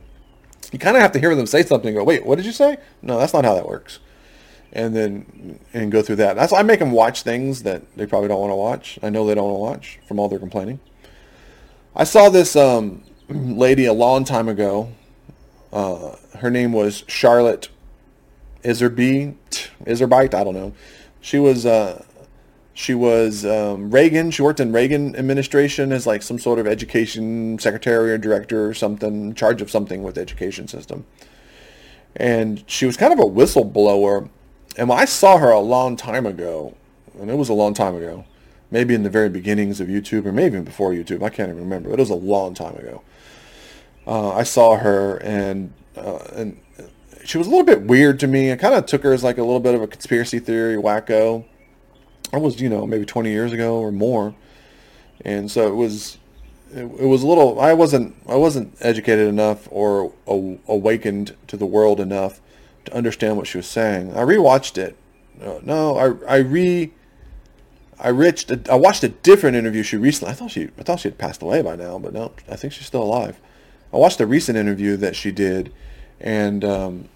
[0.71, 1.89] You kind of have to hear them say something.
[1.89, 2.77] and Go, wait, what did you say?
[3.01, 3.99] No, that's not how that works
[4.77, 6.35] and then and go through that.
[6.35, 8.99] That's I make them watch things that they probably don't want to watch.
[9.01, 10.79] I know they don't want to watch from all their complaining.
[11.95, 14.91] I saw this um, lady a long time ago.
[15.73, 17.69] Uh, her name was Charlotte
[18.63, 19.35] Iserby,
[19.85, 20.73] Iserbyte, I don't know.
[21.21, 22.05] She was uh,
[22.75, 24.29] she was um, Reagan.
[24.29, 28.75] She worked in Reagan administration as like some sort of education secretary or director or
[28.75, 31.05] something, in charge of something with education system.
[32.15, 34.29] And she was kind of a whistleblower
[34.77, 36.75] and I saw her a long time ago,
[37.19, 38.25] and it was a long time ago,
[38.69, 41.23] maybe in the very beginnings of YouTube, or maybe even before YouTube.
[41.23, 41.91] I can't even remember.
[41.91, 43.01] It was a long time ago.
[44.05, 46.59] Uh, I saw her, and uh, and
[47.25, 48.51] she was a little bit weird to me.
[48.51, 51.43] I kind of took her as like a little bit of a conspiracy theory wacko.
[52.31, 54.35] I was, you know, maybe 20 years ago or more,
[55.25, 56.17] and so it was
[56.71, 61.65] it, it, was a little I wasn't I wasn't educated enough or awakened to the
[61.65, 62.41] world enough
[62.87, 64.13] to understand what she was saying.
[64.13, 64.97] I rewatched it.
[65.63, 66.91] No, I I re
[67.99, 70.31] I reached I watched a different interview she recently.
[70.31, 72.73] I thought she I thought she had passed away by now, but no, I think
[72.73, 73.39] she's still alive.
[73.93, 75.71] I watched a recent interview that she did,
[76.19, 77.09] and um,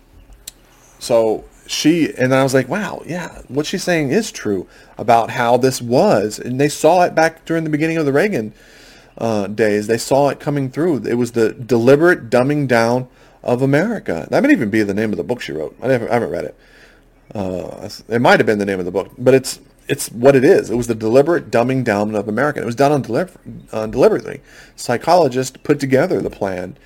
[1.00, 5.58] so she and I was like, wow, yeah, what she's saying is true about how
[5.58, 8.54] this was, and they saw it back during the beginning of the Reagan
[9.18, 9.88] uh, days.
[9.88, 11.06] They saw it coming through.
[11.06, 13.08] It was the deliberate dumbing down
[13.44, 14.28] of America.
[14.30, 15.76] That might even be the name of the book she wrote.
[15.82, 16.56] I, never, I haven't read it.
[17.34, 20.44] Uh, it might have been the name of the book, but it's it's what it
[20.44, 20.70] is.
[20.70, 22.62] It was the deliberate dumbing down of America.
[22.62, 23.40] It was done on deliver,
[23.74, 24.42] uh, deliberately.
[24.76, 26.78] Psychologists put together the plan.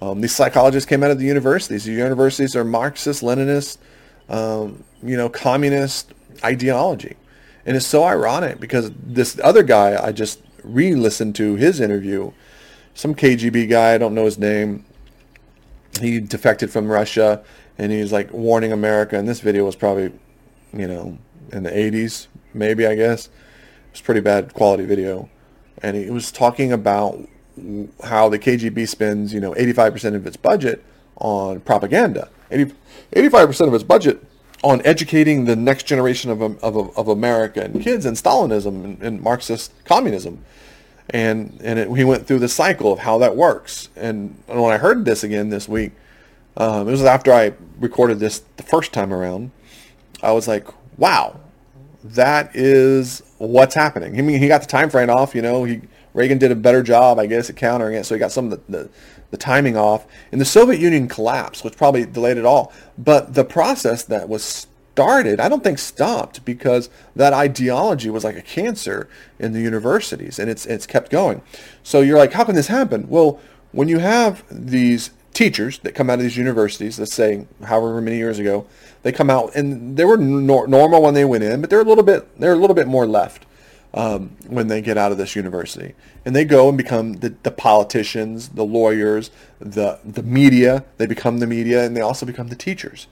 [0.00, 1.84] Um, these psychologists came out of the universities.
[1.84, 3.78] The universities are Marxist, Leninist,
[4.28, 6.12] um, you know, communist
[6.44, 7.16] ideology.
[7.66, 12.32] And it's so ironic because this other guy, I just re-listened to his interview,
[12.94, 14.84] some KGB guy, I don't know his name,
[16.00, 17.42] he defected from Russia
[17.78, 19.18] and he's like warning America.
[19.18, 20.12] And this video was probably,
[20.72, 21.18] you know,
[21.52, 23.28] in the 80s, maybe I guess.
[23.90, 25.28] It's pretty bad quality video,
[25.82, 27.26] and he was talking about
[28.04, 30.84] how the KGB spends, you know, 85% of its budget
[31.16, 32.74] on propaganda, 80,
[33.12, 34.22] 85% of its budget
[34.62, 39.72] on educating the next generation of, of, of American kids in Stalinism and, and Marxist
[39.84, 40.44] communism.
[41.10, 43.88] And, and it, he went through the cycle of how that works.
[43.96, 45.92] And, and when I heard this again this week,
[46.56, 49.50] um, it was after I recorded this the first time around,
[50.22, 50.66] I was like,
[50.98, 51.38] wow,
[52.04, 54.18] that is what's happening.
[54.18, 55.80] I mean, he got the time frame off, you know, he,
[56.14, 58.66] Reagan did a better job, I guess, at countering it, so he got some of
[58.66, 58.90] the, the,
[59.30, 60.06] the timing off.
[60.32, 62.72] And the Soviet Union collapsed, which probably delayed it all.
[62.96, 64.66] But the process that was
[64.98, 69.08] started, I don't think stopped because that ideology was like a cancer
[69.38, 71.40] in the universities, and it's it's kept going.
[71.84, 73.08] So you're like, how can this happen?
[73.08, 73.38] Well,
[73.70, 78.16] when you have these teachers that come out of these universities, let's say however many
[78.16, 78.66] years ago,
[79.04, 81.84] they come out and they were nor- normal when they went in, but they're a
[81.84, 83.46] little bit they're a little bit more left
[83.94, 87.52] um, when they get out of this university, and they go and become the, the
[87.52, 89.30] politicians, the lawyers,
[89.60, 90.84] the the media.
[90.96, 93.06] They become the media, and they also become the teachers.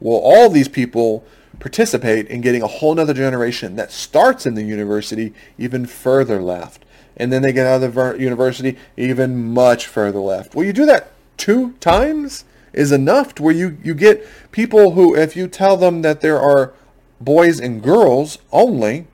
[0.00, 1.24] Well, all these people
[1.58, 6.84] participate in getting a whole other generation that starts in the university even further left.
[7.16, 10.54] And then they get out of the university even much further left.
[10.54, 15.14] Well, you do that two times is enough to where you, you get people who,
[15.14, 16.72] if you tell them that there are
[17.20, 19.06] boys and girls only,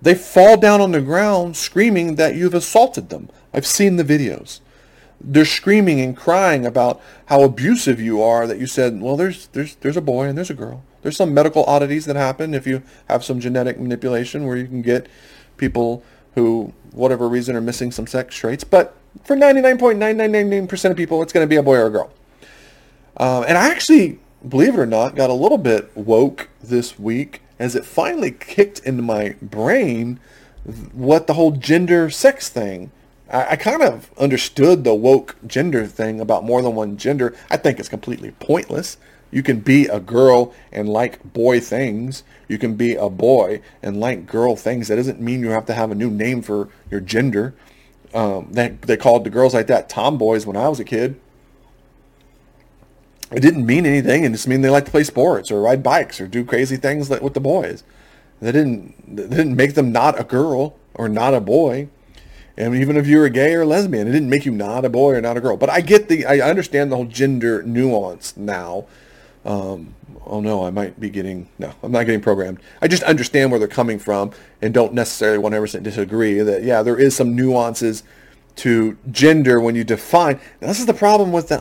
[0.00, 3.30] they fall down on the ground screaming that you've assaulted them.
[3.52, 4.60] I've seen the videos.
[5.26, 9.76] They're screaming and crying about how abusive you are that you said, well, there's, there's,
[9.76, 10.82] there's a boy and there's a girl.
[11.02, 14.82] There's some medical oddities that happen if you have some genetic manipulation where you can
[14.82, 15.06] get
[15.56, 16.02] people
[16.34, 18.64] who, whatever reason, are missing some sex traits.
[18.64, 22.12] But for 99.9999% of people, it's going to be a boy or a girl.
[23.16, 27.40] Um, and I actually, believe it or not, got a little bit woke this week
[27.58, 30.18] as it finally kicked into my brain
[30.92, 32.90] what the whole gender sex thing.
[33.34, 37.36] I, I kind of understood the woke gender thing about more than one gender.
[37.50, 38.96] I think it's completely pointless.
[39.30, 42.22] You can be a girl and like boy things.
[42.46, 44.86] You can be a boy and like girl things.
[44.88, 47.54] That doesn't mean you have to have a new name for your gender.
[48.14, 51.20] Um, they, they called the girls like that tomboys when I was a kid.
[53.32, 54.22] It didn't mean anything.
[54.22, 57.10] It just mean they like to play sports or ride bikes or do crazy things
[57.10, 57.82] like with the boys.
[58.40, 61.88] They didn't they didn't make them not a girl or not a boy.
[62.56, 64.88] And even if you were a gay or lesbian, it didn't make you not a
[64.88, 65.56] boy or not a girl.
[65.56, 68.86] But I get the I understand the whole gender nuance now.
[69.44, 69.94] Um,
[70.26, 72.60] oh no, I might be getting, no, I'm not getting programmed.
[72.80, 76.98] I just understand where they're coming from and don't necessarily 100% disagree that, yeah, there
[76.98, 78.02] is some nuances
[78.56, 80.40] to gender when you define.
[80.60, 81.60] Now, this is the problem with that,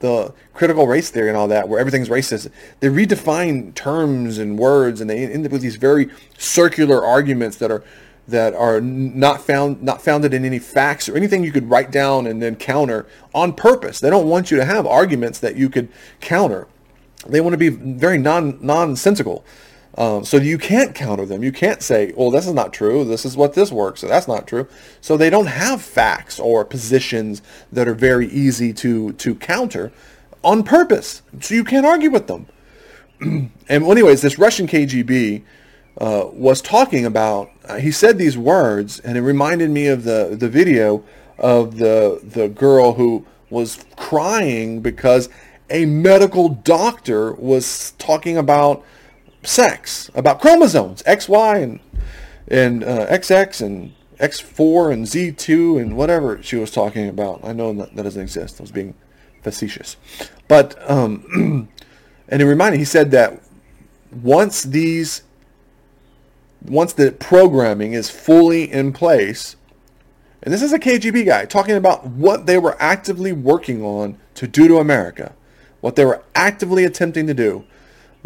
[0.00, 2.50] the critical race theory and all that, where everything's racist.
[2.80, 7.70] They redefine terms and words and they end up with these very circular arguments that
[7.70, 7.82] are
[8.28, 12.26] that are not found not founded in any facts or anything you could write down
[12.26, 14.00] and then counter on purpose.
[14.00, 15.88] They don't want you to have arguments that you could
[16.20, 16.66] counter.
[17.26, 19.44] They want to be very non nonsensical.
[19.98, 21.42] Um, so you can't counter them.
[21.42, 23.04] You can't say, well, this is not true.
[23.04, 24.00] This is what this works.
[24.00, 24.68] So that's not true.
[25.00, 27.40] So they don't have facts or positions
[27.72, 29.92] that are very easy to, to counter
[30.44, 31.22] on purpose.
[31.40, 32.46] So you can't argue with them.
[33.20, 35.42] and anyways, this Russian KGB
[35.98, 40.36] uh, was talking about, uh, he said these words, and it reminded me of the,
[40.38, 41.02] the video
[41.38, 45.28] of the, the girl who was crying because
[45.70, 48.84] a medical doctor was talking about
[49.42, 51.80] sex, about chromosomes, XY and
[52.48, 57.40] and uh, XX and X4 and Z2 and whatever she was talking about.
[57.44, 58.60] I know that, that doesn't exist.
[58.60, 58.94] I was being
[59.42, 59.96] facetious.
[60.48, 61.68] But, um,
[62.28, 63.42] and it reminded, he said that
[64.22, 65.22] once these,
[66.62, 69.56] once the programming is fully in place,
[70.42, 74.46] and this is a KGB guy talking about what they were actively working on to
[74.46, 75.34] do to America
[75.86, 77.64] what they were actively attempting to do.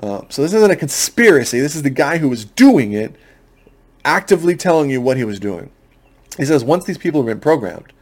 [0.02, 1.60] Uh, so this isn't a conspiracy.
[1.60, 3.14] This is the guy who was doing it,
[4.02, 5.70] actively telling you what he was doing.
[6.38, 7.92] He says once these people have been programmed,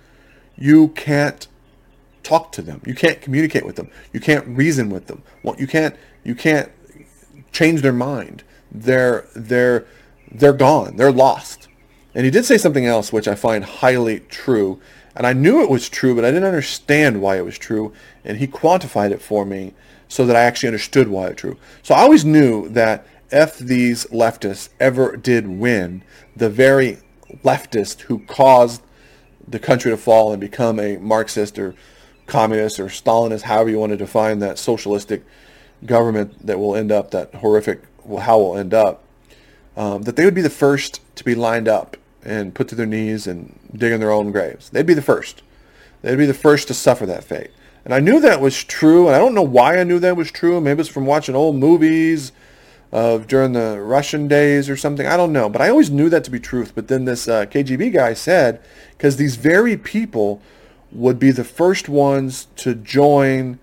[0.57, 1.49] you can't
[2.23, 2.83] talk to them.
[2.87, 3.91] You can't communicate with them.
[4.13, 5.25] You can't reason with them.
[5.59, 5.97] You can't.
[6.23, 6.71] You can't
[7.51, 8.45] change their mind.
[8.71, 9.87] They're they're
[10.31, 10.97] they're gone.
[10.97, 11.69] They're lost.
[12.15, 14.81] And he did say something else which I find highly true.
[15.15, 17.93] And I knew it was true, but I didn't understand why it was true.
[18.25, 19.75] And he quantified it for me
[20.09, 21.57] so that I actually understood why it's true.
[21.83, 26.03] So I always knew that if these leftists ever did win,
[26.35, 26.99] the very
[27.45, 28.83] leftist who caused
[29.47, 31.75] the country to fall and become a Marxist or
[32.27, 35.25] communist or Stalinist, however you want to define that socialistic
[35.85, 37.83] government that will end up, that horrific,
[38.21, 39.05] how will end up,
[39.79, 42.85] um, that they would be the first to be lined up and put to their
[42.85, 44.69] knees and dig in their own graves.
[44.71, 45.43] They'd be the first.
[46.03, 47.53] They'd be the first to suffer that fate.
[47.85, 50.33] And I knew that was true, and I don't know why I knew that was
[50.33, 50.61] true.
[50.61, 52.33] Maybe it's from watching old movies
[52.91, 55.07] of during the Russian days or something.
[55.07, 56.73] I don't know, but I always knew that to be truth.
[56.75, 58.61] But then this uh, KGB guy said,
[58.97, 60.43] because these very people
[60.91, 63.61] would be the first ones to join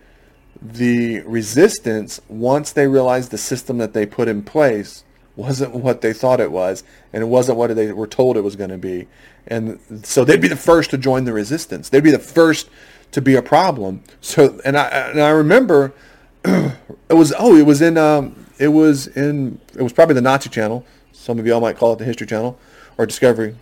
[0.61, 5.03] the resistance once they realized the system that they put in place
[5.35, 8.55] wasn't what they thought it was, and it wasn't what they were told it was
[8.55, 9.07] going to be.
[9.47, 11.89] And so they'd be the first to join the resistance.
[11.89, 12.69] They'd be the first
[13.11, 14.03] to be a problem.
[14.21, 15.93] So, and I and I remember
[16.45, 16.73] it
[17.13, 20.85] was oh it was in um, it was in it was probably the Nazi channel.
[21.11, 22.57] Some of y'all might call it the History Channel
[22.97, 23.55] or Discovery.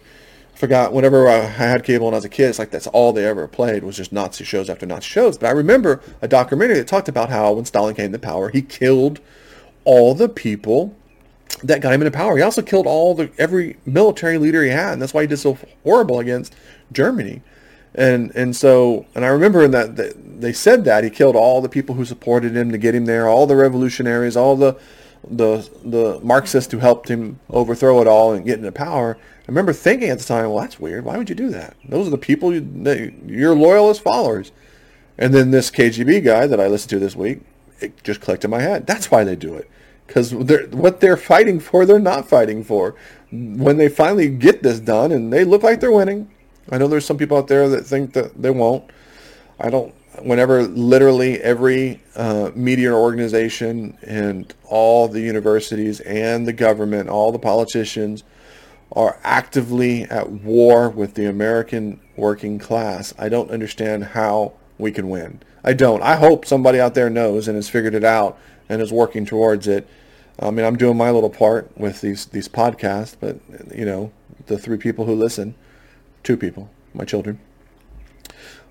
[0.53, 3.11] I forgot whenever I had cable when I was a kid, it's like that's all
[3.11, 5.37] they ever played was just Nazi shows after Nazi shows.
[5.37, 8.61] But I remember a documentary that talked about how when Stalin came to power, he
[8.61, 9.19] killed
[9.85, 10.95] all the people
[11.63, 12.35] that got him into power.
[12.37, 15.37] He also killed all the every military leader he had, and that's why he did
[15.37, 16.55] so horrible against
[16.91, 17.41] Germany.
[17.95, 21.69] And and so and I remember that, that they said that he killed all the
[21.69, 24.77] people who supported him to get him there, all the revolutionaries, all the
[25.29, 29.17] the the Marxists who helped him overthrow it all and get into power.
[29.19, 31.05] I remember thinking at the time, well, that's weird.
[31.05, 31.75] Why would you do that?
[31.87, 34.51] Those are the people you, your loyalist followers.
[35.17, 37.41] And then this KGB guy that I listened to this week,
[37.79, 38.87] it just clicked in my head.
[38.87, 39.69] That's why they do it
[40.13, 42.93] because they're, what they're fighting for, they're not fighting for.
[43.31, 46.29] When they finally get this done and they look like they're winning,
[46.69, 48.91] I know there's some people out there that think that they won't.
[49.59, 49.91] I don't.
[50.21, 57.39] Whenever literally every uh, media organization and all the universities and the government, all the
[57.39, 58.23] politicians
[58.91, 65.09] are actively at war with the American working class, I don't understand how we can
[65.09, 65.41] win.
[65.63, 66.03] I don't.
[66.03, 68.37] I hope somebody out there knows and has figured it out
[68.69, 69.87] and is working towards it.
[70.39, 73.37] I mean, I'm doing my little part with these these podcasts, but
[73.73, 74.11] you know,
[74.47, 75.55] the three people who listen,
[76.23, 77.39] two people, my children.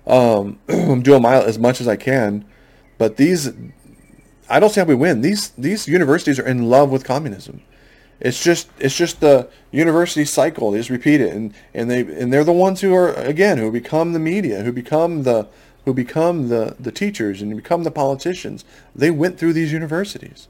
[0.05, 2.45] Um, I'm doing my as much as I can,
[2.97, 3.51] but these,
[4.49, 5.21] I don't see how we win.
[5.21, 7.61] These these universities are in love with communism.
[8.19, 10.71] It's just it's just the university cycle.
[10.71, 13.71] They just repeat it, and and they and they're the ones who are again who
[13.71, 15.47] become the media, who become the
[15.85, 18.63] who become the, the teachers and become the politicians,
[18.95, 20.47] they went through these universities.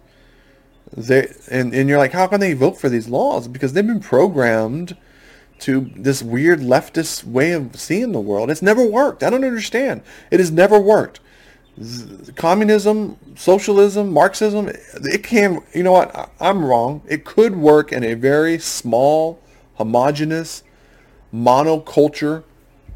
[0.95, 3.47] They and, and you're like, how can they vote for these laws?
[3.47, 4.95] Because they've been programmed
[5.59, 8.51] to this weird leftist way of seeing the world.
[8.51, 9.23] It's never worked.
[9.23, 10.01] I don't understand.
[10.29, 11.19] It has never worked.
[12.35, 17.01] Communism, socialism, Marxism, it can, you know what, I'm wrong.
[17.07, 19.41] It could work in a very small,
[19.75, 20.63] homogenous,
[21.33, 22.43] monoculture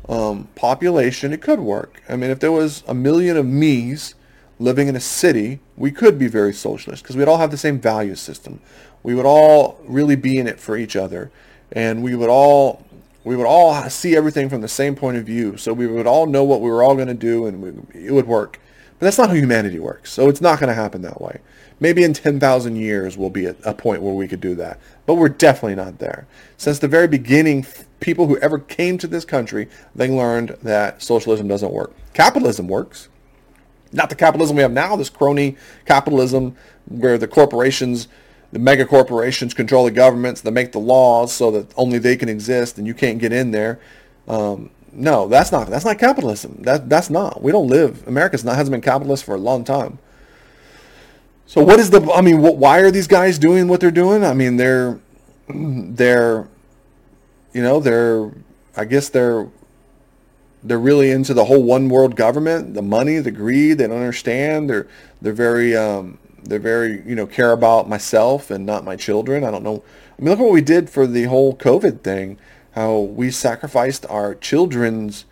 [0.08, 2.02] um, population, it could work.
[2.08, 4.16] I mean, if there was a million of me's
[4.60, 7.80] living in a city, we could be very socialist because we'd all have the same
[7.80, 8.60] value system.
[9.04, 11.32] We would all really be in it for each other,
[11.72, 12.86] and we would all
[13.24, 15.58] we would all see everything from the same point of view.
[15.58, 18.12] So we would all know what we were all going to do, and we, it
[18.12, 18.60] would work.
[19.00, 20.14] But that's not how humanity works.
[20.14, 21.42] So it's not going to happen that way.
[21.80, 24.80] Maybe in 10,000 years we'll be at a point where we could do that.
[25.06, 26.26] But we're definitely not there.
[26.56, 27.68] Since the very beginning,
[28.00, 31.94] people who ever came to this country, they learned that socialism doesn't work.
[32.14, 33.10] Capitalism works.
[33.98, 38.08] Not the capitalism we have now, this crony capitalism where the corporations,
[38.52, 42.30] the mega corporations control the governments, they make the laws so that only they can
[42.30, 43.80] exist and you can't get in there.
[44.28, 46.62] Um, no, that's not that's not capitalism.
[46.62, 47.42] That that's not.
[47.42, 48.08] We don't live.
[48.08, 49.98] America's not hasn't been capitalist for a long time.
[51.48, 52.02] So what is the?
[52.12, 54.24] I mean, what, why are these guys doing what they're doing?
[54.24, 55.00] I mean, they're
[55.50, 56.48] they're
[57.52, 58.32] you know they're
[58.76, 59.48] I guess they're
[60.64, 63.78] they're really into the whole one world government, the money, the greed.
[63.78, 64.70] They don't understand.
[64.70, 64.88] They're
[65.22, 69.44] they're very um, they're very you know care about myself and not my children.
[69.44, 69.84] I don't know.
[70.18, 72.40] I mean, look at what we did for the whole COVID thing.
[72.72, 75.26] How we sacrificed our children's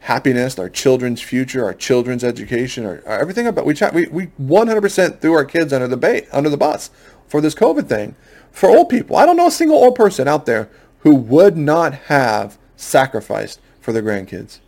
[0.00, 5.20] happiness, our children's future, our children's education, our, our everything about we we we 100%
[5.20, 6.90] threw our kids under the bait under the bus
[7.26, 8.14] for this COVID thing.
[8.50, 10.70] For old people, I don't know a single old person out there
[11.00, 14.58] who would not have sacrificed for their grandkids.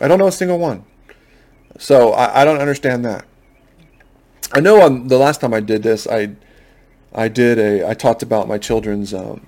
[0.00, 0.84] I don't know a single one.
[1.78, 3.24] So I, I don't understand that.
[4.52, 6.36] I know on the last time I did this, I
[7.14, 9.46] I did a I talked about my children's um,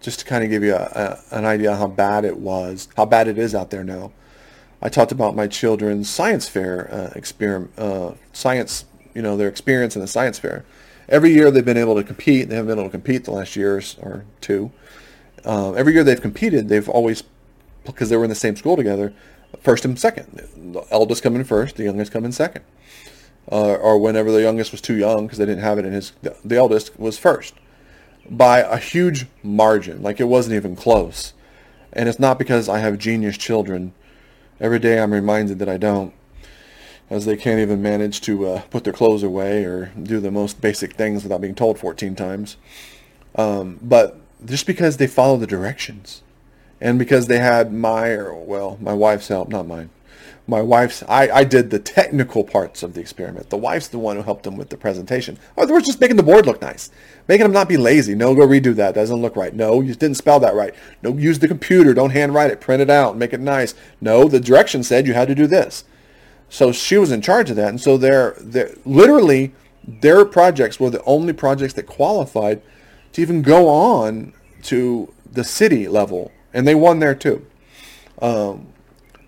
[0.00, 3.04] just to kind of give you a, a, an idea how bad it was, how
[3.04, 4.12] bad it is out there now.
[4.82, 8.84] I talked about my children's science fair uh, experiment, uh, science,
[9.14, 10.64] you know, their experience in the science fair.
[11.08, 12.48] Every year they've been able to compete.
[12.48, 14.70] They haven't been able to compete the last year or two.
[15.44, 17.22] Uh, every year they've competed, they've always,
[17.84, 19.12] because they were in the same school together,
[19.60, 20.26] first and second.
[20.72, 22.64] The eldest come in first, the youngest come in second.
[23.50, 26.12] Uh, or whenever the youngest was too young because they didn't have it in his,
[26.44, 27.54] the eldest was first.
[28.28, 30.02] by a huge margin.
[30.02, 31.32] Like it wasn't even close.
[31.92, 33.92] And it's not because I have genius children.
[34.60, 36.12] Every day I'm reminded that I don't,
[37.08, 40.60] as they can't even manage to uh, put their clothes away or do the most
[40.60, 42.56] basic things without being told 14 times.
[43.34, 46.22] Um, but just because they follow the directions
[46.80, 49.90] and because they had my, well, my wife's help, not mine.
[50.48, 53.50] My wife's, I, I did the technical parts of the experiment.
[53.50, 55.38] The wife's the one who helped them with the presentation.
[55.56, 56.88] Or they were just making the board look nice.
[57.26, 58.14] Making them not be lazy.
[58.14, 58.94] No, go redo that.
[58.94, 59.52] Doesn't look right.
[59.52, 60.72] No, you didn't spell that right.
[61.02, 61.94] No, use the computer.
[61.94, 62.60] Don't handwrite it.
[62.60, 63.16] Print it out.
[63.16, 63.74] Make it nice.
[64.00, 65.82] No, the direction said you had to do this.
[66.48, 67.70] So she was in charge of that.
[67.70, 69.52] And so they're, they're literally,
[69.84, 72.62] their projects were the only projects that qualified
[73.14, 76.30] to even go on to the city level.
[76.56, 77.46] And they won there too.
[78.22, 78.68] Um,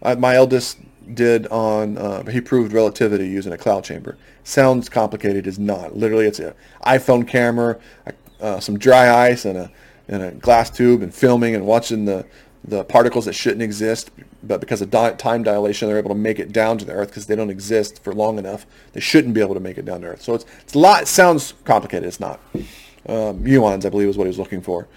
[0.03, 0.79] I, my eldest
[1.13, 4.17] did on, uh, he proved relativity using a cloud chamber.
[4.45, 5.95] Sounds complicated, is not.
[5.95, 6.55] Literally, it's an
[6.87, 7.79] iPhone camera,
[8.41, 9.71] uh, some dry ice, and a,
[10.09, 12.25] and a glass tube, and filming and watching the,
[12.65, 14.11] the particles that shouldn't exist,
[14.43, 17.09] but because of di- time dilation, they're able to make it down to the Earth
[17.09, 18.65] because they don't exist for long enough.
[18.95, 20.23] They shouldn't be able to make it down to Earth.
[20.23, 21.03] So it's, it's a lot.
[21.03, 22.09] It sounds complicated.
[22.09, 22.41] It's not.
[23.07, 24.89] Um, muons, I believe, is what he was looking for.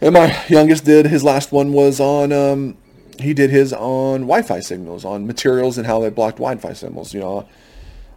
[0.00, 2.76] And my youngest did his last one was on um,
[3.18, 7.12] he did his on Wi-Fi signals, on materials and how they blocked Wi-Fi signals.
[7.12, 7.48] You know,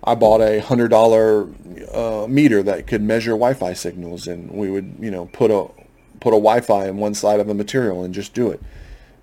[0.04, 1.48] I bought a hundred dollar
[1.92, 5.68] uh, meter that could measure Wi-Fi signals, and we would you know put a
[6.20, 8.62] put a Wi-Fi on one side of a material and just do it.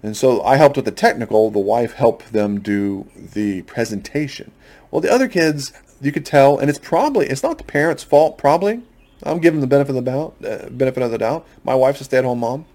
[0.03, 1.51] And so I helped with the technical.
[1.51, 4.53] The wife helped them do the presentation.
[4.91, 8.37] Well, the other kids, you could tell, and it's probably it's not the parents' fault.
[8.37, 8.83] Probably,
[9.23, 10.35] I'm giving the benefit of the doubt.
[10.45, 11.47] Uh, benefit of the doubt.
[11.65, 12.67] My wife's a stay-at-home mom.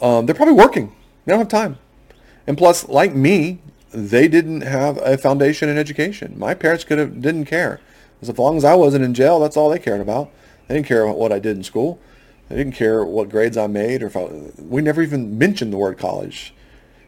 [0.00, 0.92] Um, they're probably working
[1.24, 1.78] they don't have time.
[2.46, 3.60] And plus, like me,
[3.90, 6.38] they didn't have a foundation in education.
[6.38, 7.80] My parents could have didn't care.
[8.20, 10.30] As long as I wasn't in jail, that's all they cared about.
[10.66, 11.98] They didn't care about what I did in school.
[12.48, 15.76] They didn't care what grades I made or if I, we never even mentioned the
[15.76, 16.54] word college.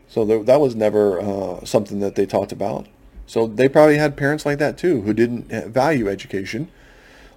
[0.08, 2.86] So that was never uh, something that they talked about.
[3.26, 6.70] So they probably had parents like that too who didn't value education.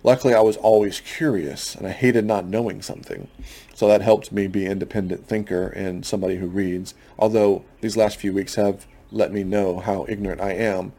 [0.03, 3.27] Luckily, I was always curious and I hated not knowing something.
[3.73, 6.93] So that helped me be independent thinker and somebody who reads.
[7.17, 10.93] Although these last few weeks have let me know how ignorant I am.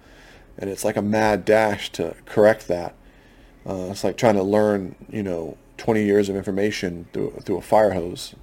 [0.58, 2.94] And it's like a mad dash to correct that.
[3.66, 7.62] Uh, it's like trying to learn, you know, 20 years of information through, through a
[7.62, 8.34] fire hose,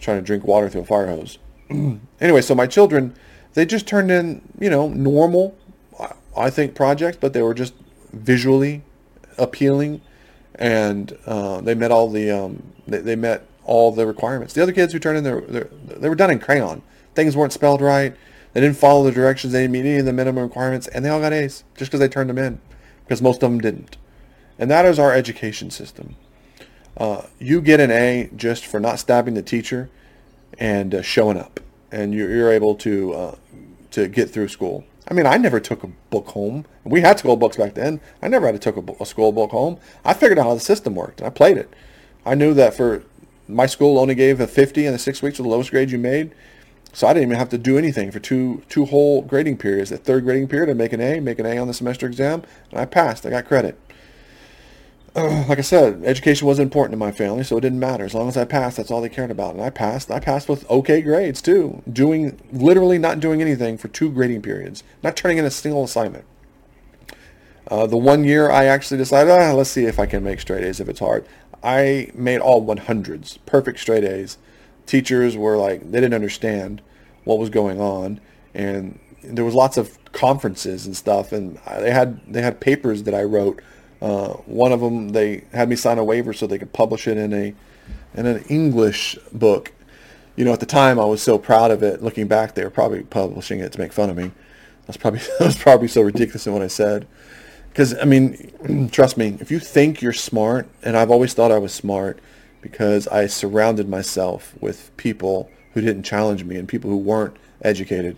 [0.00, 1.38] trying to drink water through a fire hose.
[2.20, 3.14] anyway, so my children,
[3.54, 5.56] they just turned in, you know, normal,
[6.36, 7.74] I think, projects, but they were just
[8.12, 8.82] visually
[9.38, 10.00] appealing,
[10.54, 14.54] and uh, they met all the, um, they, they met all the requirements.
[14.54, 16.82] The other kids who turned in their, their they were done in crayon.
[17.14, 18.14] Things weren't spelled right.
[18.52, 19.52] They didn't follow the directions.
[19.52, 22.00] They didn't meet any of the minimum requirements, and they all got A's just because
[22.00, 22.60] they turned them in,
[23.04, 23.96] because most of them didn't.
[24.58, 26.16] And that is our education system.
[26.96, 29.90] Uh, you get an A just for not stabbing the teacher
[30.58, 31.60] and uh, showing up,
[31.92, 33.34] and you're, you're able to uh,
[33.90, 34.84] to get through school.
[35.08, 36.66] I mean, I never took a book home.
[36.84, 38.00] We had school books back then.
[38.20, 39.78] I never had to take a, a school book home.
[40.04, 41.72] I figured out how the system worked, and I played it.
[42.24, 43.04] I knew that for
[43.46, 45.98] my school only gave a 50 in the six weeks of the lowest grade you
[45.98, 46.34] made.
[46.92, 49.90] So I didn't even have to do anything for two two whole grading periods.
[49.90, 52.42] The third grading period, I'd make an A, make an A on the semester exam,
[52.70, 53.26] and I passed.
[53.26, 53.78] I got credit.
[55.16, 58.04] Uh, like I said, education wasn't important to my family, so it didn't matter.
[58.04, 59.54] As long as I passed, that's all they cared about.
[59.54, 60.10] And I passed.
[60.10, 61.82] I passed with okay grades, too.
[61.90, 64.84] Doing, literally not doing anything for two grading periods.
[65.02, 66.24] Not turning in a single assignment.
[67.68, 70.62] Uh, the one year I actually decided, ah, let's see if I can make straight
[70.62, 71.26] A's if it's hard.
[71.64, 74.38] I made all 100s, perfect straight A's.
[74.84, 76.80] Teachers were like, they didn't understand
[77.24, 78.20] what was going on.
[78.54, 81.32] And there was lots of conferences and stuff.
[81.32, 83.60] And they had, they had papers that I wrote.
[84.00, 87.16] Uh, one of them, they had me sign a waiver so they could publish it
[87.16, 87.54] in a,
[88.14, 89.72] in an English book.
[90.36, 92.02] You know, at the time I was so proud of it.
[92.02, 94.32] Looking back, they were probably publishing it to make fun of me.
[94.86, 97.06] That's probably, that was probably so ridiculous in what I said.
[97.70, 101.58] Because, I mean, trust me, if you think you're smart, and I've always thought I
[101.58, 102.18] was smart
[102.60, 108.16] because I surrounded myself with people who didn't challenge me and people who weren't educated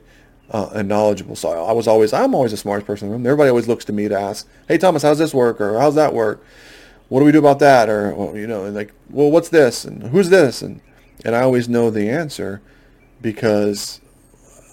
[0.50, 1.36] uh, and knowledgeable.
[1.36, 3.26] So I was always, I'm always the smartest person in the room.
[3.26, 5.60] Everybody always looks to me to ask, hey, Thomas, how's this work?
[5.60, 6.44] Or how's that work?
[7.08, 7.88] What do we do about that?
[7.88, 9.84] Or, well, you know, and like, well, what's this?
[9.84, 10.62] And who's this?
[10.62, 10.80] And,
[11.24, 12.62] and I always know the answer
[13.20, 14.00] because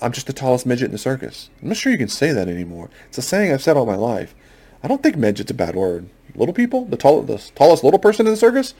[0.01, 1.49] I'm just the tallest midget in the circus.
[1.61, 2.89] I'm not sure you can say that anymore.
[3.07, 4.35] It's a saying I've said all my life.
[4.83, 6.09] I don't think midget's a bad word.
[6.35, 6.85] Little people?
[6.85, 8.73] The, tall, the tallest little person in the circus?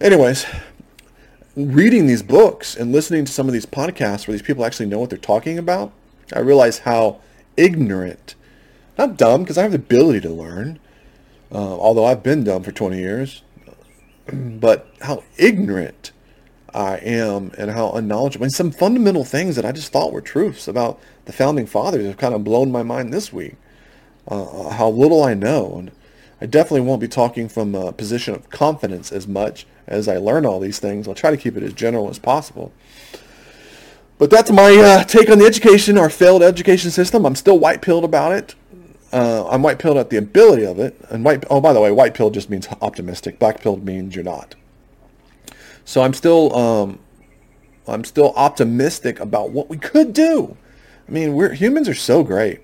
[0.00, 0.44] Anyways,
[1.56, 4.98] reading these books and listening to some of these podcasts where these people actually know
[4.98, 5.92] what they're talking about,
[6.34, 7.20] I realize how
[7.56, 8.34] ignorant,
[8.98, 10.78] not dumb, because I have the ability to learn,
[11.52, 13.42] uh, although I've been dumb for 20 years.
[14.32, 16.12] but how ignorant
[16.74, 18.44] I am and how unknowledgeable.
[18.44, 22.18] And some fundamental things that I just thought were truths about the founding fathers have
[22.18, 23.56] kind of blown my mind this week.
[24.28, 25.76] Uh, how little I know.
[25.78, 25.90] And
[26.40, 30.46] I definitely won't be talking from a position of confidence as much as I learn
[30.46, 31.08] all these things.
[31.08, 32.72] I'll try to keep it as general as possible.
[34.20, 37.24] But that's my uh, take on the education, our failed education system.
[37.24, 38.54] I'm still white-pilled about it.
[39.14, 40.94] Uh, I'm white-pilled at the ability of it.
[41.08, 43.38] And white, oh, by the way, white-pilled just means optimistic.
[43.38, 44.56] Black-pilled means you're not.
[45.86, 46.98] So I'm still, um,
[47.88, 50.54] I'm still optimistic about what we could do.
[51.08, 52.60] I mean, we're humans are so great,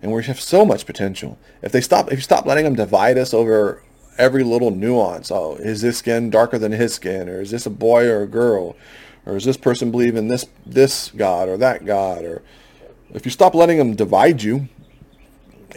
[0.00, 1.38] and we have so much potential.
[1.60, 3.82] If they stop, if you stop letting them divide us over
[4.16, 5.32] every little nuance.
[5.32, 8.28] Oh, is this skin darker than his skin, or is this a boy or a
[8.28, 8.76] girl,
[9.30, 12.42] or is this person believe in this this God or that God, or
[13.14, 14.68] if you stop letting them divide you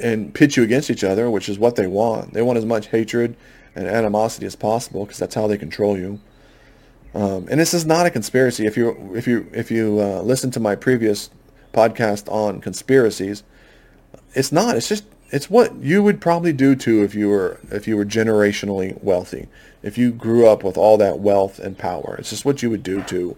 [0.01, 2.33] and pit you against each other, which is what they want.
[2.33, 3.35] They want as much hatred
[3.75, 6.19] and animosity as possible because that's how they control you.
[7.13, 8.65] Um, and this is not a conspiracy.
[8.65, 11.29] If you if you if you uh, listen to my previous
[11.73, 13.43] podcast on conspiracies,
[14.33, 14.75] it's not.
[14.75, 18.05] It's just it's what you would probably do too if you were if you were
[18.05, 19.47] generationally wealthy.
[19.81, 22.83] If you grew up with all that wealth and power, it's just what you would
[22.83, 23.35] do too.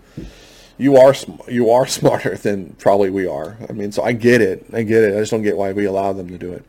[0.77, 1.15] You are
[1.47, 3.57] you are smarter than probably we are.
[3.69, 4.65] I mean, so I get it.
[4.73, 5.15] I get it.
[5.15, 6.65] I just don't get why we allow them to do it.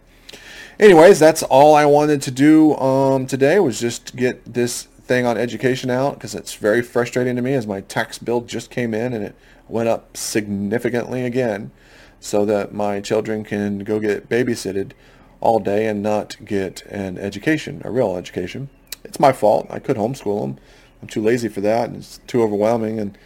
[0.78, 5.36] Anyways, that's all I wanted to do um, today was just get this thing on
[5.36, 9.12] education out because it's very frustrating to me as my tax bill just came in
[9.12, 9.34] and it
[9.68, 11.72] went up significantly again
[12.20, 14.92] so that my children can go get babysitted
[15.40, 18.68] all day and not get an education, a real education.
[19.04, 19.66] It's my fault.
[19.70, 20.58] I could homeschool them.
[21.00, 22.98] I'm too lazy for that, and it's too overwhelming.
[22.98, 23.16] And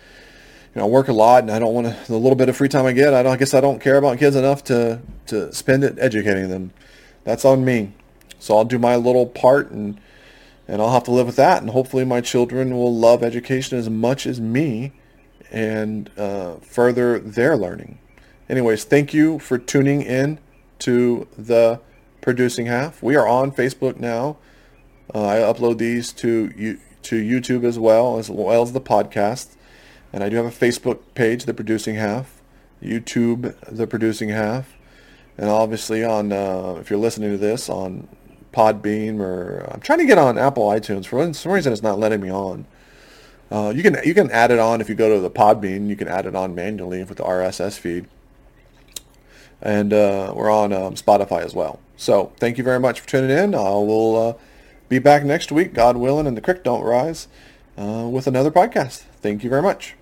[0.75, 1.97] you know, I work a lot, and I don't want to.
[2.07, 3.33] The little bit of free time I get, I don't.
[3.33, 6.73] I guess I don't care about kids enough to to spend it educating them.
[7.25, 7.93] That's on me.
[8.39, 10.01] So I'll do my little part, and
[10.67, 11.63] and I'll have to live with that.
[11.63, 14.93] And hopefully, my children will love education as much as me,
[15.51, 17.99] and uh, further their learning.
[18.49, 20.41] Anyways, thank you for tuning in
[20.81, 21.81] to the
[22.21, 23.03] producing half.
[23.03, 24.37] We are on Facebook now.
[25.15, 29.57] Uh, I upload these to you to YouTube as well as well as the podcast,
[30.13, 32.41] and I do have a Facebook page, The Producing Half,
[32.83, 34.75] YouTube, The Producing Half,
[35.39, 38.09] and obviously on uh, if you're listening to this on
[38.53, 42.21] Podbean or I'm trying to get on Apple iTunes for some reason it's not letting
[42.21, 42.67] me on.
[43.51, 45.89] Uh, you can you can add it on if you go to the Podbean.
[45.89, 48.07] You can add it on manually with the RSS feed,
[49.63, 51.81] and uh, we're on um, Spotify as well.
[51.97, 53.55] So thank you very much for tuning in.
[53.55, 54.35] I will uh,
[54.89, 57.29] be back next week, God willing, and the creek don't rise,
[57.77, 59.05] uh, with another podcast.
[59.21, 59.95] Thank you very much.